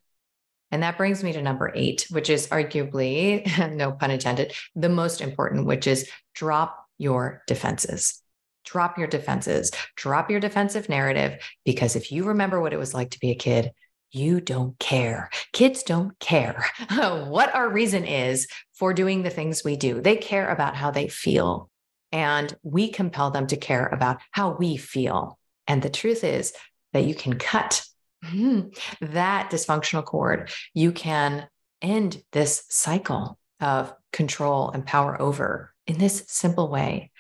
And 0.71 0.83
that 0.83 0.99
brings 0.99 1.25
me 1.25 1.33
to 1.33 1.43
number 1.43 1.73
eight, 1.75 2.07
which 2.11 2.29
is 2.29 2.49
arguably, 2.49 3.47
no 3.77 3.93
pun 3.93 4.11
intended, 4.11 4.53
the 4.75 4.89
most 4.89 5.21
important, 5.21 5.67
which 5.67 5.87
is 5.87 6.11
drop 6.35 6.87
your 6.99 7.43
defenses. 7.47 8.23
Drop 8.65 8.99
your 8.99 9.07
defenses, 9.07 9.71
drop 9.97 10.31
your 10.31 10.41
defensive 10.41 10.91
narrative. 10.91 11.43
Because 11.65 11.97
if 11.97 12.13
you 12.13 12.25
remember 12.25 12.61
what 12.61 12.75
it 12.75 12.79
was 12.79 12.93
like 12.93 13.11
to 13.13 13.21
be 13.21 13.31
a 13.31 13.35
kid, 13.35 13.73
you 14.11 14.41
don't 14.41 14.79
care. 14.79 15.31
Kids 15.53 15.83
don't 15.83 16.19
care 16.19 16.65
what 17.27 17.55
our 17.55 17.69
reason 17.69 18.05
is 18.05 18.47
for 18.75 18.95
doing 18.95 19.23
the 19.23 19.31
things 19.31 19.65
we 19.65 19.77
do. 19.77 20.01
They 20.01 20.17
care 20.17 20.49
about 20.49 20.77
how 20.77 20.91
they 20.91 21.09
feel. 21.09 21.71
And 22.11 22.57
we 22.63 22.91
compel 22.91 23.31
them 23.31 23.47
to 23.49 23.57
care 23.57 23.87
about 23.87 24.19
how 24.31 24.57
we 24.57 24.77
feel. 24.77 25.39
And 25.67 25.83
the 25.83 25.91
truth 25.91 26.25
is 26.25 26.55
that 26.93 27.05
you 27.05 27.15
can 27.15 27.39
cut 27.39 27.85
that 28.23 29.51
dysfunctional 29.51 30.05
cord. 30.05 30.51
You 30.75 30.93
can 30.93 31.47
end 31.83 32.23
this 32.33 32.65
cycle 32.69 33.39
of 33.61 33.93
control 34.13 34.71
and 34.71 34.87
power 34.87 35.21
over 35.21 35.73
in 35.87 35.99
this 35.99 36.25
simple 36.29 36.69
way. 36.69 37.11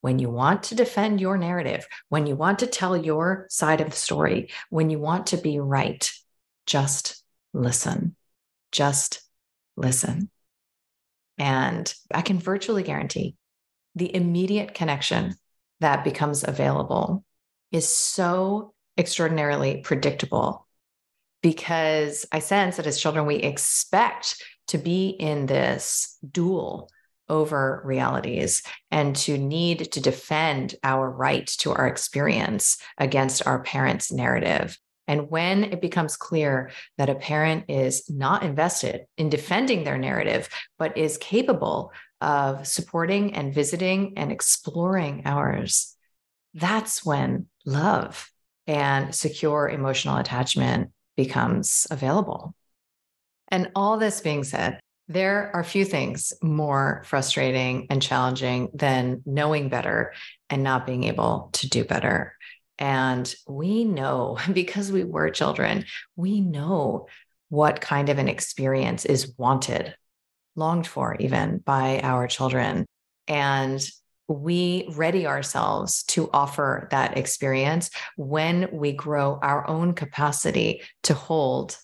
When 0.00 0.20
you 0.20 0.30
want 0.30 0.64
to 0.64 0.76
defend 0.76 1.20
your 1.20 1.36
narrative, 1.36 1.86
when 2.08 2.26
you 2.26 2.36
want 2.36 2.60
to 2.60 2.68
tell 2.68 2.96
your 2.96 3.46
side 3.50 3.80
of 3.80 3.90
the 3.90 3.96
story, 3.96 4.50
when 4.70 4.90
you 4.90 4.98
want 5.00 5.28
to 5.28 5.36
be 5.36 5.58
right, 5.58 6.08
just 6.68 7.24
listen. 7.52 8.14
Just 8.70 9.22
listen. 9.76 10.30
And 11.38 11.92
I 12.12 12.20
can 12.22 12.38
virtually 12.38 12.82
guarantee 12.82 13.36
the 13.94 14.14
immediate 14.14 14.74
connection 14.74 15.34
that 15.80 16.04
becomes 16.04 16.44
available 16.46 17.24
is 17.72 17.88
so 17.88 18.74
extraordinarily 18.98 19.78
predictable 19.78 20.66
because 21.42 22.26
I 22.32 22.40
sense 22.40 22.76
that 22.76 22.86
as 22.86 23.00
children, 23.00 23.24
we 23.24 23.36
expect 23.36 24.42
to 24.68 24.78
be 24.78 25.08
in 25.08 25.46
this 25.46 26.18
duel 26.30 26.90
over 27.28 27.80
realities 27.84 28.62
and 28.90 29.14
to 29.14 29.38
need 29.38 29.92
to 29.92 30.00
defend 30.00 30.74
our 30.82 31.08
right 31.10 31.46
to 31.46 31.72
our 31.72 31.86
experience 31.86 32.78
against 32.98 33.46
our 33.46 33.62
parents' 33.62 34.12
narrative. 34.12 34.76
And 35.08 35.30
when 35.30 35.64
it 35.64 35.80
becomes 35.80 36.16
clear 36.16 36.70
that 36.98 37.08
a 37.08 37.14
parent 37.14 37.64
is 37.68 38.08
not 38.10 38.42
invested 38.42 39.06
in 39.16 39.30
defending 39.30 39.82
their 39.82 39.98
narrative, 39.98 40.48
but 40.78 40.96
is 40.96 41.16
capable 41.18 41.92
of 42.20 42.66
supporting 42.66 43.34
and 43.34 43.54
visiting 43.54 44.18
and 44.18 44.30
exploring 44.30 45.22
ours, 45.24 45.96
that's 46.54 47.04
when 47.04 47.46
love 47.64 48.30
and 48.66 49.14
secure 49.14 49.68
emotional 49.68 50.18
attachment 50.18 50.90
becomes 51.16 51.86
available. 51.90 52.54
And 53.48 53.70
all 53.74 53.96
this 53.96 54.20
being 54.20 54.44
said, 54.44 54.78
there 55.08 55.50
are 55.54 55.64
few 55.64 55.86
things 55.86 56.34
more 56.42 57.02
frustrating 57.06 57.86
and 57.88 58.02
challenging 58.02 58.68
than 58.74 59.22
knowing 59.24 59.70
better 59.70 60.12
and 60.50 60.62
not 60.62 60.86
being 60.86 61.04
able 61.04 61.48
to 61.54 61.68
do 61.68 61.82
better. 61.82 62.36
And 62.78 63.32
we 63.46 63.84
know 63.84 64.38
because 64.52 64.92
we 64.92 65.04
were 65.04 65.30
children, 65.30 65.84
we 66.16 66.40
know 66.40 67.06
what 67.48 67.80
kind 67.80 68.08
of 68.08 68.18
an 68.18 68.28
experience 68.28 69.04
is 69.04 69.34
wanted, 69.38 69.94
longed 70.54 70.86
for, 70.86 71.16
even 71.18 71.58
by 71.58 72.00
our 72.02 72.26
children. 72.26 72.84
And 73.26 73.86
we 74.28 74.86
ready 74.90 75.26
ourselves 75.26 76.02
to 76.04 76.28
offer 76.32 76.88
that 76.90 77.16
experience 77.16 77.90
when 78.16 78.68
we 78.72 78.92
grow 78.92 79.38
our 79.42 79.66
own 79.66 79.94
capacity 79.94 80.82
to 81.04 81.14
hold 81.14 81.78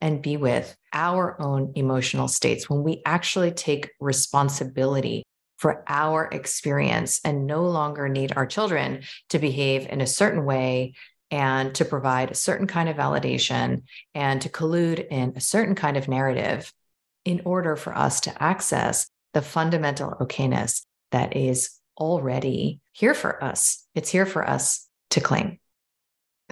and 0.00 0.22
be 0.22 0.38
with 0.38 0.74
our 0.94 1.40
own 1.40 1.72
emotional 1.74 2.26
states, 2.26 2.70
when 2.70 2.82
we 2.82 3.02
actually 3.04 3.52
take 3.52 3.90
responsibility 4.00 5.22
for 5.60 5.84
our 5.86 6.24
experience 6.32 7.20
and 7.22 7.46
no 7.46 7.64
longer 7.66 8.08
need 8.08 8.32
our 8.34 8.46
children 8.46 9.02
to 9.28 9.38
behave 9.38 9.86
in 9.86 10.00
a 10.00 10.06
certain 10.06 10.46
way 10.46 10.94
and 11.30 11.74
to 11.74 11.84
provide 11.84 12.30
a 12.30 12.34
certain 12.34 12.66
kind 12.66 12.88
of 12.88 12.96
validation 12.96 13.82
and 14.14 14.40
to 14.40 14.48
collude 14.48 15.06
in 15.10 15.34
a 15.36 15.40
certain 15.40 15.74
kind 15.74 15.98
of 15.98 16.08
narrative 16.08 16.72
in 17.26 17.42
order 17.44 17.76
for 17.76 17.96
us 17.96 18.20
to 18.22 18.42
access 18.42 19.10
the 19.34 19.42
fundamental 19.42 20.16
okayness 20.18 20.86
that 21.10 21.36
is 21.36 21.78
already 21.98 22.80
here 22.92 23.14
for 23.14 23.44
us. 23.44 23.86
It's 23.94 24.08
here 24.08 24.26
for 24.26 24.48
us 24.48 24.88
to 25.10 25.20
claim. 25.20 25.59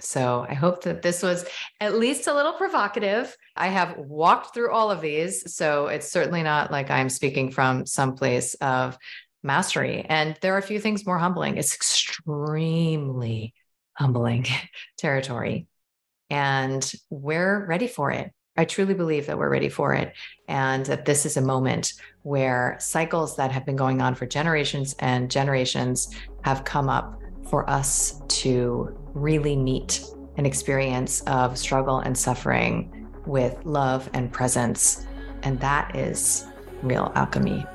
So 0.00 0.46
I 0.48 0.54
hope 0.54 0.84
that 0.84 1.02
this 1.02 1.22
was 1.22 1.44
at 1.80 1.96
least 1.96 2.26
a 2.26 2.34
little 2.34 2.52
provocative. 2.52 3.36
I 3.56 3.68
have 3.68 3.96
walked 3.98 4.54
through 4.54 4.72
all 4.72 4.90
of 4.90 5.00
these. 5.00 5.54
So 5.54 5.86
it's 5.86 6.10
certainly 6.10 6.42
not 6.42 6.70
like 6.70 6.90
I'm 6.90 7.08
speaking 7.08 7.50
from 7.50 7.86
some 7.86 8.14
place 8.14 8.54
of 8.54 8.98
mastery. 9.42 10.04
And 10.08 10.36
there 10.40 10.54
are 10.54 10.58
a 10.58 10.62
few 10.62 10.80
things 10.80 11.06
more 11.06 11.18
humbling. 11.18 11.56
It's 11.56 11.74
extremely 11.74 13.54
humbling 13.94 14.46
territory. 14.98 15.66
And 16.30 16.90
we're 17.10 17.66
ready 17.66 17.88
for 17.88 18.10
it. 18.10 18.32
I 18.56 18.64
truly 18.64 18.94
believe 18.94 19.26
that 19.26 19.38
we're 19.38 19.48
ready 19.48 19.68
for 19.68 19.94
it 19.94 20.14
and 20.48 20.84
that 20.86 21.04
this 21.04 21.24
is 21.24 21.36
a 21.36 21.40
moment 21.40 21.92
where 22.22 22.76
cycles 22.80 23.36
that 23.36 23.52
have 23.52 23.64
been 23.64 23.76
going 23.76 24.02
on 24.02 24.16
for 24.16 24.26
generations 24.26 24.96
and 24.98 25.30
generations 25.30 26.12
have 26.42 26.64
come 26.64 26.88
up 26.88 27.20
for 27.48 27.70
us 27.70 28.20
to 28.28 28.97
really 29.20 29.56
meet 29.56 30.04
an 30.36 30.46
experience 30.46 31.20
of 31.22 31.58
struggle 31.58 31.98
and 31.98 32.16
suffering 32.16 33.08
with 33.26 33.56
love 33.64 34.08
and 34.12 34.32
presence. 34.32 35.06
And 35.42 35.60
that 35.60 35.94
is 35.94 36.46
real 36.82 37.12
alchemy. 37.14 37.66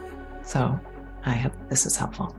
So 0.43 0.79
I 1.25 1.33
hope 1.33 1.53
this 1.69 1.85
is 1.85 1.95
helpful. 1.95 2.35